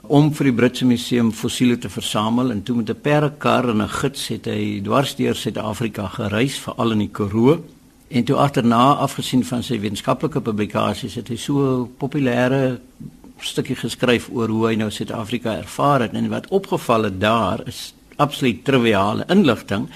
om 0.00 0.34
vir 0.34 0.44
die 0.44 0.54
Britse 0.54 0.84
Museum 0.84 1.32
fossiele 1.32 1.78
te 1.78 1.88
versamel 1.88 2.50
en 2.50 2.62
toe 2.62 2.76
met 2.76 2.90
'n 2.90 3.00
perdekar 3.00 3.68
en 3.68 3.82
'n 3.82 3.88
gids 3.88 4.28
het 4.28 4.44
hy 4.44 4.80
dwars 4.82 5.14
deur 5.16 5.34
Suid-Afrika 5.34 6.06
gereis 6.06 6.58
veral 6.58 6.90
in 6.90 6.98
die 6.98 7.10
Karoo 7.12 7.64
En 8.10 8.24
toe 8.24 8.36
agterna 8.36 8.92
afgesien 8.98 9.44
van 9.46 9.62
sy 9.62 9.76
wetenskaplike 9.78 10.40
publikasies 10.42 11.14
het 11.14 11.28
hy 11.30 11.36
so 11.38 11.84
populêre 12.00 12.80
stukkie 13.38 13.76
geskryf 13.78 14.26
oor 14.34 14.50
hoe 14.50 14.64
hy 14.66 14.74
nou 14.80 14.88
Suid-Afrika 14.90 15.54
ervaar 15.60 16.02
het 16.02 16.16
en 16.18 16.26
wat 16.32 16.48
opgeval 16.50 17.06
het 17.06 17.20
daar 17.22 17.62
is 17.70 17.92
absoluut 18.18 18.64
triviale 18.66 19.24
inligting. 19.30 19.86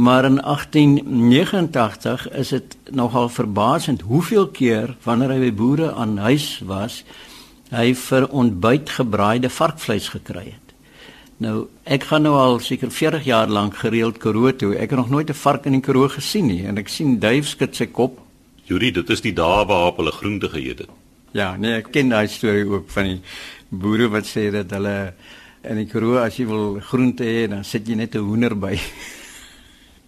Maar 0.00 0.24
in 0.24 0.40
1889 0.40 2.30
is 2.30 2.48
dit 2.48 2.76
nogal 2.90 3.28
verbaasend 3.28 4.00
hoeveel 4.00 4.48
keer 4.48 4.96
wanneer 5.04 5.36
hy 5.36 5.40
by 5.46 5.52
boere 5.60 5.92
aan 5.92 6.16
huis 6.18 6.62
was, 6.64 7.02
hy 7.68 7.92
vir 7.94 8.28
ontbyt 8.28 8.96
gebraaide 8.96 9.52
varkvleis 9.52 10.08
gekry 10.16 10.48
het. 10.54 10.65
Nou, 11.36 11.66
ek 11.84 12.06
gaan 12.08 12.24
nou 12.24 12.32
al 12.40 12.58
seker 12.64 12.88
40 12.90 13.26
jaar 13.28 13.50
lank 13.52 13.76
gereeld 13.82 14.16
Karoo 14.22 14.54
toe. 14.56 14.72
Ek 14.76 14.90
het 14.90 14.98
nog 14.98 15.10
nooit 15.10 15.28
'n 15.28 15.34
vark 15.34 15.66
in 15.66 15.72
die 15.72 15.80
Karoo 15.80 16.08
gesien 16.08 16.46
nie 16.46 16.64
en 16.66 16.78
ek 16.78 16.88
sien 16.88 17.18
Duif 17.18 17.46
skud 17.46 17.76
sy 17.76 17.86
kop. 17.86 18.20
Juri, 18.64 18.90
dit 18.90 19.10
is 19.10 19.20
die 19.20 19.32
dae 19.32 19.66
waarop 19.66 19.96
hulle 19.96 20.12
groente 20.12 20.48
geëet 20.48 20.78
het. 20.78 20.88
Ja, 21.32 21.56
nee, 21.56 21.76
ek 21.76 21.92
ken 21.92 22.08
daai 22.08 22.28
storie 22.28 22.64
ook 22.64 22.88
van 22.90 23.04
die 23.04 23.20
boere 23.68 24.08
wat 24.08 24.24
sê 24.24 24.50
dat 24.50 24.70
hulle 24.70 25.14
in 25.62 25.76
die 25.76 25.86
Karoo 25.86 26.16
as 26.16 26.36
jy 26.36 26.46
wil 26.46 26.80
groente 26.80 27.24
hê, 27.24 27.48
dan 27.48 27.64
sit 27.64 27.86
jy 27.88 27.94
net 27.94 28.14
'n 28.14 28.18
hoender 28.18 28.58
by. 28.58 28.78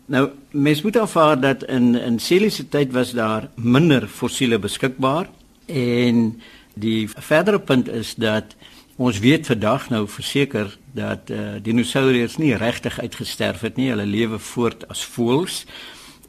Nou, 0.09 0.31
mens 0.51 0.83
moet 0.83 0.97
aanvaar 0.97 1.41
dat 1.41 1.64
in 1.64 1.95
in 1.95 2.19
Celiese 2.19 2.69
tyd 2.69 2.93
was 2.93 3.12
daar 3.12 3.51
minder 3.55 4.09
fossiele 4.09 4.59
beskikbaar 4.59 5.29
en 5.67 6.41
die 6.75 7.09
verdere 7.09 7.61
punt 7.61 7.88
is 7.88 8.14
dat 8.14 8.57
ons 8.99 9.19
weet 9.23 9.47
vandag 9.47 9.89
nou 9.95 10.03
verseker 10.11 10.73
dat 10.93 11.31
uh, 11.31 11.59
dinosourus 11.63 12.37
nie 12.43 12.57
regtig 12.59 12.99
uitgesterf 12.99 13.63
het 13.63 13.79
nie. 13.79 13.93
Hulle 13.93 14.07
lewe 14.07 14.41
voort 14.43 14.83
as 14.91 15.05
voëls. 15.07 15.63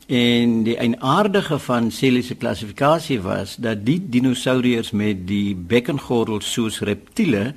En 0.09 0.61
die 0.65 0.77
eienaardige 0.77 1.59
van 1.65 1.91
Celiese 1.93 2.37
klassifikasie 2.37 3.19
was 3.25 3.55
dat 3.61 3.81
die 3.85 3.99
dinosourus 4.09 4.91
met 4.91 5.25
die 5.29 5.55
bekkengordel 5.55 6.41
soos 6.45 6.79
reptiele 6.85 7.53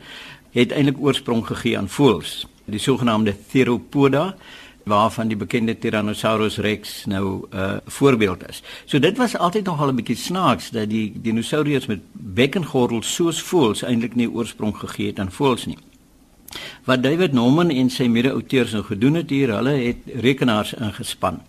het 0.53 0.73
eintlik 0.73 1.01
oorsprong 1.01 1.47
gegee 1.49 1.79
aan 1.79 1.89
voëls, 1.89 2.43
die 2.69 2.81
sogenaamde 2.81 3.33
Theropoda 3.53 4.35
waarvan 4.85 5.29
die 5.29 5.37
bekende 5.37 5.79
Tyrannosaurus 5.79 6.57
rex 6.57 7.05
nou 7.05 7.47
'n 7.51 7.57
uh, 7.57 7.77
voorbeeld 7.87 8.49
is. 8.49 8.63
So 8.85 8.99
dit 8.99 9.17
was 9.17 9.37
altyd 9.37 9.65
nog 9.65 9.81
al 9.81 9.89
'n 9.89 9.95
bietjie 9.95 10.17
snaaks 10.17 10.71
dat 10.71 10.91
die 10.91 11.13
dinosourus 11.15 11.87
met 11.87 12.01
bekkengordel 12.13 13.03
soos 13.03 13.43
voëls 13.43 13.83
eintlik 13.83 14.15
nie 14.15 14.31
oorsprong 14.31 14.77
gegee 14.77 15.07
het 15.07 15.19
aan 15.19 15.31
voëls 15.31 15.67
nie. 15.67 15.79
Wat 16.85 17.03
David 17.03 17.33
Norman 17.33 17.71
en 17.71 17.91
sy 17.91 18.07
mede-auteurs 18.07 18.73
nou 18.73 18.85
gedoen 18.85 19.15
het 19.15 19.31
hier, 19.31 19.55
hulle 19.55 19.71
het 19.71 19.97
rekenaars 20.21 20.75
ingespan. 20.75 21.41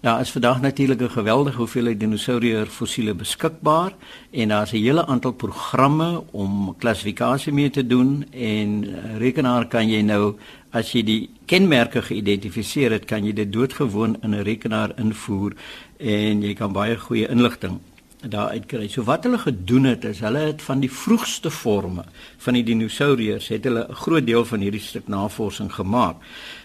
Daar 0.00 0.20
is 0.20 0.30
vandag 0.30 0.60
natuurlik 0.60 1.00
'n 1.00 1.10
geweldige 1.10 1.56
hoeveelheid 1.56 2.00
dinosourier 2.00 2.66
fossiele 2.66 3.14
beskikbaar 3.14 3.92
en 4.30 4.48
daar's 4.48 4.72
'n 4.72 4.76
hele 4.76 5.06
aantal 5.06 5.32
programme 5.32 6.22
om 6.30 6.74
klassifikasie 6.78 7.52
mee 7.52 7.70
te 7.70 7.86
doen 7.86 8.26
en 8.30 8.84
eh, 8.84 9.16
rekenaar 9.18 9.66
kan 9.66 9.88
jy 9.88 10.00
nou 10.00 10.34
as 10.70 10.92
jy 10.92 11.02
die 11.02 11.20
kenmerke 11.46 12.02
geïdentifiseer 12.02 12.90
het, 12.90 13.04
kan 13.10 13.24
jy 13.24 13.32
dit 13.32 13.52
doodgewoon 13.52 14.16
in 14.22 14.34
'n 14.34 14.42
rekenaar 14.42 14.92
invoer 14.96 15.54
en 15.98 16.42
jy 16.42 16.54
kan 16.54 16.72
baie 16.72 16.96
goeie 16.96 17.28
inligting 17.28 17.80
daar 18.28 18.48
uitkry. 18.48 18.88
So 18.88 19.02
wat 19.02 19.24
hulle 19.24 19.38
gedoen 19.38 19.84
het 19.84 20.04
is 20.04 20.20
hulle 20.20 20.38
het 20.38 20.62
van 20.62 20.80
die 20.80 20.90
vroegste 20.92 21.50
forme 21.50 22.04
van 22.38 22.54
die 22.54 22.64
dinosouriërs 22.64 23.48
het 23.48 23.64
hulle 23.64 23.86
'n 23.88 23.94
groot 23.94 24.26
deel 24.26 24.44
van 24.44 24.60
hierdie 24.60 24.80
stuk 24.80 25.08
navorsing 25.08 25.72
gemaak. 25.72 26.16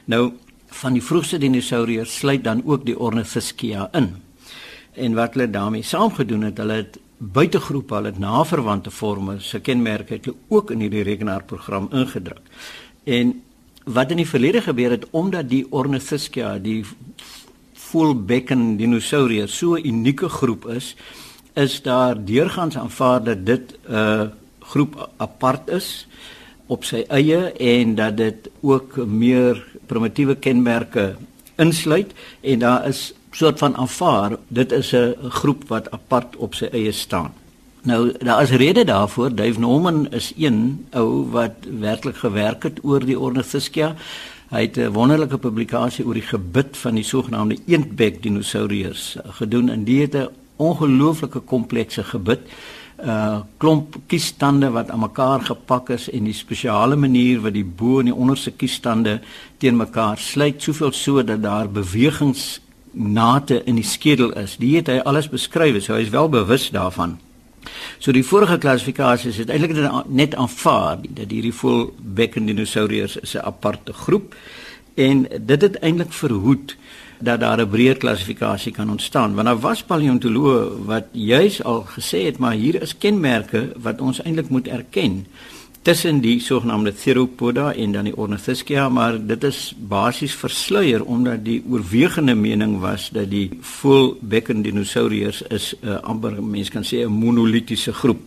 Nou 0.06 0.34
van 0.68 0.94
die 0.94 1.04
vroegste 1.04 1.38
dinosouriërs 1.38 2.18
sluit 2.18 2.44
dan 2.44 2.62
ook 2.66 2.86
die 2.86 3.00
Ornithischia 3.00 3.90
in. 3.92 4.16
En 4.94 5.14
wat 5.14 5.34
hulle 5.34 5.50
daarmee 5.50 5.82
saamgedoen 5.82 6.42
het, 6.42 6.58
hulle 6.58 6.74
het 6.74 7.00
buitegroepe, 7.18 7.94
hulle 7.94 8.08
het 8.08 8.20
naverwante 8.20 8.92
forme 8.92 9.40
se 9.40 9.60
kenmerke 9.60 10.14
het 10.14 10.26
hulle 10.26 10.38
ook 10.48 10.72
in 10.72 10.80
hierdie 10.80 11.04
rekenaarprogram 11.04 11.88
ingedruk. 11.92 12.42
En 13.04 13.42
wat 13.86 14.12
in 14.12 14.18
die 14.18 14.30
verlede 14.30 14.62
gebeur 14.62 14.96
het 14.96 15.06
omdat 15.12 15.50
die 15.50 15.66
Ornithischia, 15.70 16.58
die 16.58 16.84
fullbekken 17.74 18.78
dinosouriërs 18.78 19.58
so 19.58 19.76
'n 19.76 19.86
unieke 19.86 20.30
groep 20.30 20.66
is, 20.68 20.96
is 21.54 21.82
daar 21.82 22.26
deurgangs 22.26 22.78
aanvaar 22.78 23.24
dat 23.24 23.46
dit 23.46 23.78
'n 23.88 23.94
uh, 23.94 24.28
groep 24.60 25.10
apart 25.18 25.70
is 25.70 26.08
op 26.68 26.84
sy 26.84 27.06
eie 27.08 27.52
en 27.52 27.96
dat 27.96 28.18
dit 28.18 28.50
ook 28.62 28.98
meer 29.06 29.62
primitiewe 29.86 30.36
kenmerke 30.36 31.16
insluit 31.56 32.14
en 32.42 32.60
daar 32.60 32.88
is 32.88 33.14
soort 33.32 33.60
van 33.60 33.76
aanvaar 33.76 34.38
dit 34.48 34.72
is 34.72 34.92
'n 34.94 35.16
groep 35.30 35.68
wat 35.68 35.92
apart 35.92 36.36
op 36.36 36.56
sy 36.56 36.66
eie 36.72 36.92
staan. 36.92 37.34
Nou 37.86 38.12
daar 38.18 38.42
is 38.42 38.50
rede 38.50 38.84
daarvoor 38.84 39.36
Dave 39.36 39.60
Norman 39.60 40.12
is 40.12 40.34
een 40.38 40.86
ou 40.90 41.30
wat 41.30 41.54
werklik 41.80 42.16
gewerk 42.18 42.64
het 42.64 42.80
oor 42.82 43.06
die 43.06 43.20
Ornithischia. 43.20 43.94
Hy 44.50 44.62
het 44.62 44.78
'n 44.78 44.92
wonderlike 44.92 45.38
publikasie 45.38 46.06
oor 46.06 46.14
die 46.14 46.26
gebit 46.26 46.78
van 46.78 46.96
die 46.96 47.04
sogenaamde 47.04 47.58
eendbek 47.66 48.24
dinosourus 48.24 49.18
gedoen 49.26 49.70
en 49.70 49.84
dit 49.84 50.14
het 50.14 50.16
'n 50.16 50.34
ongelooflike 50.56 51.40
komplekse 51.40 52.04
gebit 52.04 52.40
uh 53.04 53.40
klomp 53.58 53.96
kiesstande 54.08 54.70
wat 54.70 54.90
aan 54.90 55.00
mekaar 55.00 55.42
gepak 55.42 55.90
is 55.90 56.10
en 56.10 56.24
die 56.24 56.34
spesiale 56.34 56.96
manier 56.96 57.42
wat 57.42 57.54
die 57.54 57.66
bo 57.66 58.00
en 58.00 58.06
die 58.06 58.16
onderste 58.16 58.52
kiesstande 58.52 59.20
teen 59.58 59.76
mekaar 59.76 60.18
sluit 60.18 60.62
soveel 60.62 60.92
so 60.92 61.24
dat 61.24 61.44
daar 61.44 61.70
bewegingsnate 61.70 63.64
in 63.66 63.76
die 63.76 63.84
skedel 63.84 64.32
is. 64.34 64.58
Die 64.58 64.76
het 64.76 64.88
hy 64.88 64.98
alles 64.98 65.30
beskryf, 65.30 65.84
so 65.84 65.94
hy 65.94 66.02
is 66.02 66.10
wel 66.10 66.30
bewus 66.30 66.70
daarvan. 66.70 67.20
So 67.98 68.12
die 68.12 68.26
vorige 68.26 68.58
klassifikasies 68.58 69.38
het 69.38 69.50
eintlik 69.50 69.76
net 70.08 70.36
aanvaar 70.36 70.98
dat 71.10 71.32
hierdie 71.32 71.54
full 71.54 71.90
becken 71.98 72.46
dinosauriërs 72.46 73.18
'n 73.22 73.46
aparte 73.46 73.94
groep 73.94 74.36
en 74.96 75.28
dit 75.40 75.62
het 75.62 75.80
eintlik 75.80 76.14
verhoed 76.14 76.76
dat 77.20 77.40
daar 77.40 77.60
'n 77.60 77.70
breër 77.70 77.98
klassifikasie 77.98 78.72
kan 78.72 78.90
ontstaan. 78.90 79.36
Want 79.36 79.48
daar 79.48 79.60
was 79.60 79.84
paleontoloë 79.84 80.86
wat 80.86 81.06
juis 81.12 81.64
al 81.64 81.86
gesê 81.98 82.26
het 82.26 82.38
maar 82.38 82.54
hier 82.54 82.82
is 82.82 82.98
kenmerke 82.98 83.72
wat 83.78 84.02
ons 84.02 84.22
eintlik 84.22 84.50
moet 84.50 84.68
erken 84.68 85.26
tussen 85.86 86.18
die 86.22 86.40
sogenaamde 86.42 86.96
Theropoda 86.98 87.68
en 87.74 87.92
dan 87.94 88.08
die 88.10 88.16
Ornithischia 88.18 88.88
maar 88.90 89.20
dit 89.22 89.44
is 89.44 89.74
basies 89.78 90.34
versluier 90.34 91.04
omdat 91.06 91.44
die 91.46 91.60
oorwegende 91.70 92.34
mening 92.36 92.80
was 92.82 93.12
dat 93.14 93.30
die 93.30 93.60
full 93.62 94.16
becken 94.22 94.64
dinosauriërs 94.66 95.44
is 95.54 95.76
'n 95.82 95.88
uh, 95.88 96.00
amper 96.02 96.42
mens 96.44 96.70
kan 96.70 96.84
sê 96.84 97.06
'n 97.06 97.12
monolitiese 97.12 97.94
groep 97.94 98.22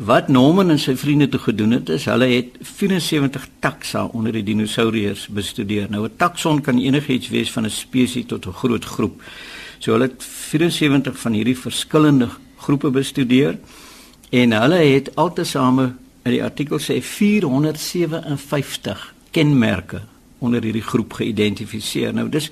Wat 0.00 0.28
Norman 0.28 0.70
en 0.70 0.78
sy 0.78 0.94
vriende 0.96 1.28
toe 1.28 1.40
gedoen 1.40 1.70
het 1.70 1.88
is 1.88 2.04
hulle 2.04 2.26
het 2.26 2.54
74 2.62 3.48
taxa 3.60 4.04
onder 4.16 4.32
die 4.32 4.42
dinosouriërs 4.42 5.26
bestudeer. 5.28 5.90
Nou 5.90 6.06
'n 6.06 6.16
taxon 6.16 6.60
kan 6.60 6.78
enigiets 6.78 7.28
wees 7.28 7.52
van 7.52 7.64
'n 7.64 7.70
spesies 7.70 8.26
tot 8.26 8.46
'n 8.46 8.52
groot 8.52 8.84
groep. 8.84 9.22
So 9.78 9.92
hulle 9.92 10.08
het 10.08 10.24
74 10.24 11.18
van 11.18 11.32
hierdie 11.32 11.58
verskillende 11.58 12.28
groepe 12.56 12.90
bestudeer 12.90 13.58
en 14.30 14.52
hulle 14.52 14.76
het 14.76 15.16
altesaame 15.18 15.92
in 16.22 16.36
die 16.36 16.44
artikel 16.44 16.78
sê 16.82 17.00
457 17.02 19.14
kenmerke 19.34 20.02
onder 20.40 20.62
hierdie 20.64 20.84
groep 20.84 21.18
geïdentifiseer. 21.18 22.14
Nou 22.16 22.28
dis 22.32 22.50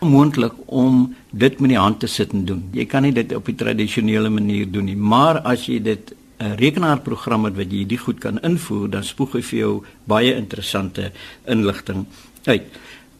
moontlik 0.00 0.54
om 0.66 1.14
dit 1.30 1.60
met 1.60 1.74
die 1.74 1.78
hand 1.78 2.00
te 2.00 2.08
sit 2.08 2.32
en 2.32 2.46
doen. 2.48 2.62
Jy 2.72 2.86
kan 2.88 3.04
nie 3.04 3.12
dit 3.14 3.34
op 3.36 3.50
die 3.50 3.58
tradisionele 3.58 4.30
manier 4.32 4.70
doen 4.70 4.88
nie, 4.88 4.96
maar 4.96 5.42
as 5.44 5.66
jy 5.68 5.78
dit 5.82 6.14
'n 6.40 6.56
rekenaarprogram 6.56 7.44
het 7.44 7.56
wat 7.56 7.72
jy 7.72 7.86
die 7.86 7.98
goed 7.98 8.18
kan 8.18 8.40
invoer, 8.40 8.90
dan 8.90 9.04
spoeg 9.04 9.32
hy 9.32 9.42
vir 9.42 9.58
jou 9.58 9.82
baie 10.04 10.34
interessante 10.34 11.12
inligting 11.44 12.06
uit. 12.44 12.62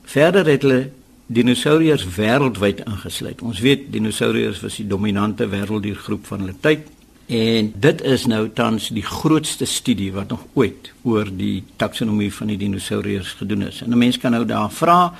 Verder 0.04 0.46
het 0.46 0.62
hulle 0.62 0.90
dinosouriërs 1.26 2.06
wêreldwyd 2.16 2.80
ingesluit. 2.86 3.42
Ons 3.42 3.60
weet 3.60 3.92
dinosouriërs 3.92 4.60
was 4.60 4.76
die 4.76 4.86
dominante 4.86 5.46
wêrelddiergroep 5.46 6.26
van 6.26 6.40
hulle 6.40 6.54
tyd 6.60 6.80
en 7.30 7.68
dit 7.78 8.00
is 8.02 8.24
nou 8.26 8.48
tans 8.50 8.88
die 8.90 9.04
grootste 9.06 9.64
studie 9.64 10.10
wat 10.12 10.32
nog 10.32 10.42
ooit 10.58 10.90
oor 11.06 11.28
die 11.30 11.62
taksonomie 11.78 12.32
van 12.34 12.50
die 12.50 12.56
dinosouriërs 12.58 13.36
gedoen 13.38 13.62
is. 13.68 13.82
En 13.82 13.90
'n 13.94 13.98
mens 13.98 14.18
kan 14.18 14.32
nou 14.32 14.44
daar 14.44 14.70
vra 14.70 15.14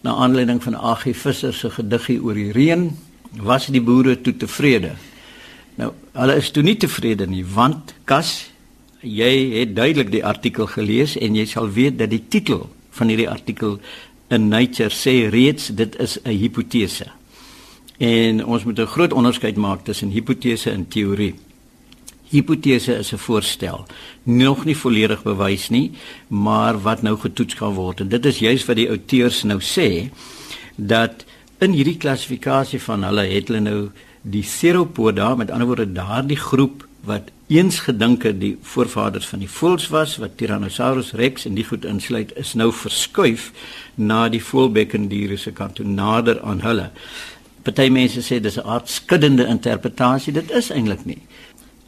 na 0.00 0.14
aanleiding 0.14 0.62
van 0.62 0.74
A.G. 0.74 1.16
Visser 1.16 1.54
se 1.54 1.70
gediggie 1.70 2.22
oor 2.22 2.34
die 2.34 2.52
reën, 2.52 2.90
was 3.36 3.66
die 3.66 3.82
boere 3.82 4.20
toe 4.20 4.36
tevrede? 4.36 4.92
Nou, 5.74 5.92
hulle 6.12 6.36
is 6.36 6.50
toe 6.50 6.62
nie 6.62 6.76
tevrede 6.76 7.26
nie 7.26 7.44
want 7.44 7.94
Kas, 8.04 8.50
jy 9.00 9.60
het 9.60 9.76
duidelik 9.76 10.10
die 10.10 10.24
artikel 10.24 10.66
gelees 10.66 11.16
en 11.16 11.34
jy 11.34 11.44
sal 11.44 11.70
weet 11.70 11.98
dat 11.98 12.10
die 12.10 12.24
titel 12.28 12.70
van 12.90 13.08
hierdie 13.08 13.30
artikel 13.30 13.78
in 14.28 14.48
Nature 14.48 14.90
sê 14.90 15.28
reeds 15.28 15.70
dit 15.74 15.96
is 16.00 16.18
'n 16.24 16.30
hipotese. 16.30 17.06
En 17.98 18.44
ons 18.44 18.64
moet 18.64 18.78
'n 18.78 18.86
groot 18.86 19.12
onderskeid 19.12 19.56
maak 19.56 19.84
tussen 19.84 20.10
hipotese 20.10 20.70
en 20.70 20.88
teorie. 20.88 21.34
Hipotese 22.30 22.94
is 22.98 23.12
'n 23.12 23.18
voorstel, 23.18 23.86
nog 24.22 24.64
nie 24.64 24.76
volledig 24.76 25.22
bewys 25.22 25.68
nie, 25.68 25.90
maar 26.28 26.80
wat 26.82 27.02
nou 27.02 27.16
getoets 27.18 27.54
kan 27.54 27.74
word. 27.74 28.00
En 28.00 28.08
dit 28.08 28.26
is 28.26 28.38
juis 28.38 28.64
wat 28.64 28.76
die 28.76 28.88
auteurs 28.88 29.42
nou 29.42 29.60
sê 29.60 30.10
dat 30.76 31.24
in 31.58 31.72
hierdie 31.72 31.96
klassifikasie 31.96 32.80
van 32.82 33.02
hulle 33.02 33.26
het 33.26 33.48
hulle 33.48 33.60
nou 33.60 33.90
die 34.22 34.44
Theropoda, 34.44 35.34
met 35.34 35.50
ander 35.50 35.66
woorde 35.66 35.92
daardie 35.92 36.36
groep 36.36 36.86
wat 37.04 37.30
eens 37.48 37.78
gedink 37.78 38.22
het 38.22 38.40
die 38.40 38.56
voorvaders 38.62 39.26
van 39.26 39.38
die 39.38 39.50
voëls 39.50 39.88
was 39.88 40.16
wat 40.16 40.36
Tyrannosaurus 40.36 41.12
rex 41.12 41.46
en 41.48 41.54
die 41.54 41.64
goed 41.64 41.84
insluit 41.84 42.32
is 42.36 42.54
nou 42.54 42.70
verskuif 42.72 43.50
na 43.94 44.28
die 44.28 44.42
voëlbekkendiere 44.44 45.36
se 45.36 45.50
kant 45.52 45.74
toe 45.74 45.86
nader 45.86 46.40
aan 46.42 46.60
hulle. 46.60 46.90
Party 47.62 47.88
mense 47.92 48.22
sê 48.24 48.40
dis 48.40 48.56
'n 48.56 48.64
aard 48.64 48.88
skuddende 48.88 49.46
interpretasie, 49.46 50.32
dit 50.32 50.50
is 50.50 50.70
eintlik 50.70 51.04
nie. 51.04 51.22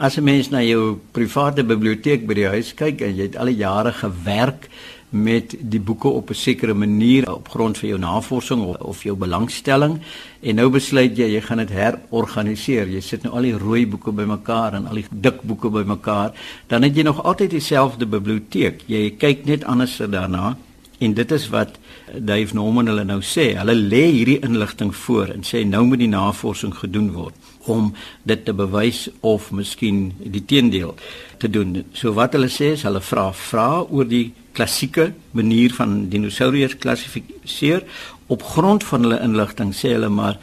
As 0.03 0.17
'n 0.19 0.25
mens 0.25 0.49
na 0.51 0.59
jou 0.63 0.99
private 1.13 1.63
biblioteek 1.65 2.27
by 2.27 2.35
die 2.35 2.49
huis 2.51 2.75
kyk 2.75 3.01
en 3.07 3.15
jy 3.15 3.23
het 3.23 3.37
al 3.37 3.47
die 3.47 3.63
jare 3.63 3.93
gewerk 3.93 4.67
met 5.11 5.55
die 5.61 5.81
boeke 5.81 6.09
op 6.09 6.31
'n 6.31 6.35
sekere 6.35 6.75
manier 6.75 7.33
op 7.33 7.49
grond 7.49 7.79
van 7.79 7.89
jou 7.89 8.01
navorsing 8.01 8.63
of, 8.63 8.77
of 8.77 9.03
jou 9.03 9.17
belangstelling 9.17 10.01
en 10.41 10.55
nou 10.55 10.69
besluit 10.71 11.17
jy 11.17 11.29
jy 11.35 11.41
gaan 11.41 11.59
dit 11.59 11.71
herorganiseer. 11.71 12.89
Jy 12.89 13.01
sit 13.01 13.23
nou 13.23 13.35
al 13.35 13.43
die 13.43 13.59
rooi 13.59 13.87
boeke 13.87 14.13
bymekaar 14.13 14.75
en 14.75 14.87
al 14.87 14.95
die 14.95 15.07
dik 15.11 15.43
boeke 15.43 15.71
bymekaar, 15.71 16.33
dan 16.67 16.83
het 16.83 16.97
jy 16.97 17.03
nog 17.03 17.23
altyd 17.23 17.51
dieselfde 17.51 18.07
biblioteek. 18.07 18.83
Jy 18.87 19.15
kyk 19.19 19.45
net 19.45 19.65
anders 19.65 19.97
daarna 19.97 20.57
En 20.99 21.15
dit 21.15 21.33
is 21.33 21.49
wat 21.49 21.79
Dave 22.19 22.55
Norman 22.55 22.87
hulle 22.87 23.05
nou 23.05 23.21
sê. 23.21 23.57
Hulle 23.57 23.75
lê 23.75 24.11
hierdie 24.11 24.39
inligting 24.39 24.97
voor 24.97 25.27
en 25.27 25.43
sê 25.43 25.67
nou 25.67 25.85
moet 25.85 25.99
die 25.99 26.09
navorsing 26.09 26.75
gedoen 26.75 27.13
word 27.13 27.35
om 27.71 27.93
dit 28.23 28.45
te 28.45 28.53
bewys 28.53 29.09
of 29.21 29.51
miskien 29.51 30.13
die 30.19 30.45
teendeel 30.45 30.95
te 31.39 31.51
doen. 31.51 31.85
So 31.93 32.15
wat 32.19 32.35
hulle 32.37 32.51
sê 32.51 32.73
is 32.77 32.87
hulle 32.87 33.03
vra 33.05 33.31
vra 33.37 33.69
oor 33.83 34.09
die 34.09 34.33
klassieke 34.53 35.13
manier 35.33 35.73
van 35.77 36.09
dinosourus 36.13 36.77
klassifiseer 36.83 37.85
op 38.33 38.43
grond 38.43 38.85
van 38.85 39.07
hulle 39.07 39.23
inligting 39.25 39.73
sê 39.77 39.95
hulle 39.97 40.11
maar 40.13 40.39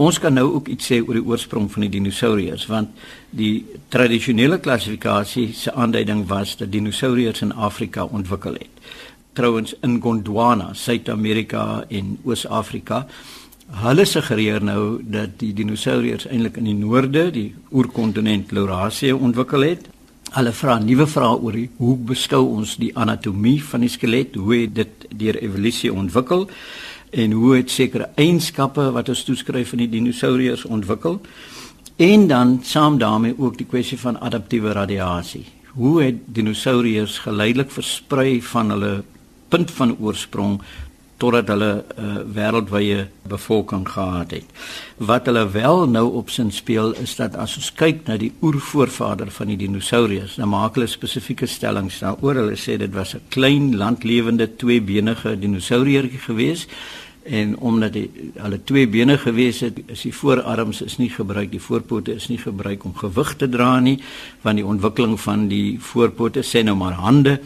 ons 0.00 0.18
kan 0.22 0.32
nou 0.34 0.46
ook 0.54 0.70
iets 0.72 0.92
sê 0.92 1.00
oor 1.02 1.18
die 1.18 1.26
oorsprong 1.26 1.68
van 1.72 1.84
die 1.84 1.92
dinosourus 1.96 2.66
want 2.70 2.94
die 3.36 3.66
tradisionele 3.92 4.60
klassifikasie 4.62 5.50
se 5.56 5.74
aanduiding 5.74 6.24
was 6.30 6.56
dat 6.60 6.72
dinosourus 6.72 7.42
in 7.44 7.52
Afrika 7.52 8.04
ontwikkel 8.04 8.56
het. 8.60 8.88
Trouwens 9.32 9.74
in 9.86 10.00
Gondwana, 10.02 10.72
Suid-Amerika 10.74 11.84
en 11.88 12.16
Oos-Afrika 12.24 13.04
Hulle 13.70 14.04
suggereer 14.04 14.64
nou 14.66 14.98
dat 15.06 15.36
die 15.38 15.52
dinosourus 15.54 16.26
eintlik 16.26 16.56
in 16.58 16.66
die 16.66 16.74
noorde, 16.74 17.28
die 17.30 17.52
oerkontinent 17.70 18.50
Laurasia 18.50 19.14
ontwikkel 19.14 19.62
het. 19.62 19.86
Hulle 20.34 20.52
vra 20.54 20.74
nuwe 20.82 21.06
vrae 21.06 21.36
oor 21.38 21.54
die, 21.54 21.68
hoe 21.78 21.94
beskou 22.10 22.42
ons 22.56 22.74
die 22.82 22.90
anatomie 22.98 23.60
van 23.62 23.86
die 23.86 23.90
skelet, 23.92 24.34
hoe 24.34 24.56
het 24.56 24.74
dit 24.74 25.06
deur 25.22 25.38
evolusie 25.38 25.92
ontwikkel 25.92 26.48
en 27.10 27.32
hoe 27.38 27.56
het 27.56 27.70
sekere 27.70 28.10
eienskappe 28.18 28.90
wat 28.94 29.08
ons 29.10 29.22
toeskryf 29.26 29.72
aan 29.74 29.84
die 29.84 29.90
dinosourus 29.94 30.66
ontwikkel? 30.66 31.20
En 32.00 32.26
dan 32.26 32.58
saam 32.66 32.98
daarmee 32.98 33.38
ook 33.38 33.58
die 33.58 33.70
kwessie 33.70 33.98
van 33.98 34.18
adaptiewe 34.18 34.74
radiasie. 34.74 35.46
Hoe 35.78 36.02
het 36.02 36.22
dinosourus 36.26 37.18
geleidelik 37.22 37.70
versprei 37.70 38.40
van 38.42 38.74
hulle 38.74 38.94
punt 39.48 39.70
van 39.70 39.96
oorsprong 39.98 40.58
totdat 41.20 41.48
hulle 41.52 41.72
'n 41.72 41.82
uh, 41.98 42.04
eh, 42.04 42.22
wêreldwye 42.36 43.08
bevolking 43.28 43.88
gehad 43.88 44.30
het. 44.30 44.48
Wat 44.96 45.26
hulle 45.26 45.50
wel 45.50 45.88
nou 45.88 46.06
op 46.20 46.30
sin 46.30 46.50
speel 46.50 46.92
is 46.92 47.16
dat 47.16 47.36
as 47.36 47.56
ons 47.56 47.72
kyk 47.72 48.06
na 48.06 48.16
die 48.16 48.32
oervoorvader 48.42 49.30
van 49.30 49.46
die 49.46 49.56
dinosourus, 49.56 50.34
dan 50.34 50.48
maak 50.48 50.74
hulle 50.74 50.86
spesifieke 50.86 51.46
stellings 51.46 52.00
daaroor. 52.00 52.34
Hulle 52.34 52.56
sê 52.56 52.78
dit 52.78 52.94
was 52.94 53.14
'n 53.14 53.20
klein 53.28 53.76
landlewende 53.76 54.56
tweebenige 54.56 55.38
dinosouriertjie 55.38 56.18
geweest 56.18 56.68
en 57.22 57.58
omdat 57.58 57.94
hy 57.94 58.10
hulle 58.34 58.60
twee 58.64 58.88
bene 58.88 59.18
gewees 59.18 59.60
het, 59.60 59.80
is 59.92 60.02
die 60.02 60.14
voorarms 60.14 60.80
is 60.82 60.96
nie 60.96 61.10
gebruik, 61.10 61.50
die 61.50 61.60
voorpote 61.60 62.14
is 62.14 62.28
nie 62.28 62.38
gebruik 62.38 62.84
om 62.84 62.94
gewig 62.96 63.34
te 63.36 63.48
dra 63.48 63.80
nie, 63.80 63.98
want 64.42 64.56
die 64.56 64.66
ontwikkeling 64.66 65.20
van 65.20 65.48
die 65.48 65.76
voorpote 65.80 66.42
sê 66.46 66.64
nou 66.64 66.76
maar 66.76 66.96
hande 66.98 67.40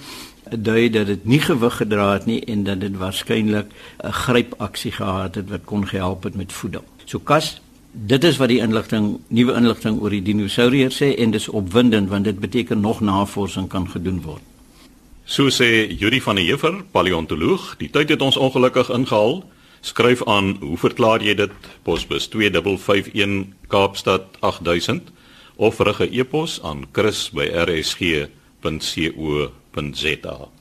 dui 0.50 0.90
dat 0.90 1.06
dit 1.06 1.24
nie 1.24 1.40
gewig 1.40 1.76
gedra 1.76 2.12
het 2.12 2.26
nie 2.26 2.40
en 2.44 2.64
dat 2.64 2.80
dit 2.80 2.96
waarskynlik 2.96 3.66
'n 4.04 4.12
grypaksie 4.12 4.92
gehad 4.92 5.34
het 5.34 5.50
wat 5.50 5.64
kon 5.64 5.86
gehelp 5.86 6.22
het 6.22 6.34
met 6.34 6.52
voeding. 6.52 6.84
So 7.04 7.18
kas 7.18 7.60
dit 7.92 8.24
is 8.24 8.36
wat 8.36 8.48
die 8.48 8.60
inligting 8.60 9.18
nuwe 9.28 9.54
inligting 9.54 10.00
oor 10.00 10.10
die 10.10 10.22
dinosourus 10.22 11.02
sê 11.02 11.14
en 11.18 11.30
dis 11.30 11.48
opwindend 11.48 12.08
want 12.08 12.24
dit 12.24 12.38
beteken 12.38 12.80
nog 12.80 13.00
navorsing 13.00 13.68
kan 13.68 13.90
gedoen 13.90 14.22
word. 14.22 14.42
So 15.24 15.48
sê 15.48 15.88
Yuri 15.98 16.20
van 16.20 16.34
der 16.36 16.44
Heever, 16.44 16.84
paleontoloog, 16.90 17.76
die 17.78 17.90
tyd 17.90 18.08
het 18.08 18.22
ons 18.22 18.36
ongelukkig 18.36 18.90
ingehaal. 18.90 19.44
Skryf 19.80 20.24
aan, 20.24 20.56
hoe 20.60 20.76
verklaar 20.76 21.22
jy 21.22 21.34
dit? 21.34 21.50
Posbus 21.82 22.28
2551 22.28 23.44
Kaapstad 23.68 24.22
8000 24.40 25.12
of 25.56 25.78
rig 25.78 26.00
'n 26.00 26.08
e-pos 26.12 26.62
aan 26.62 26.86
chris@rsg.co 26.92 28.24
www.rsg.za 29.76 30.53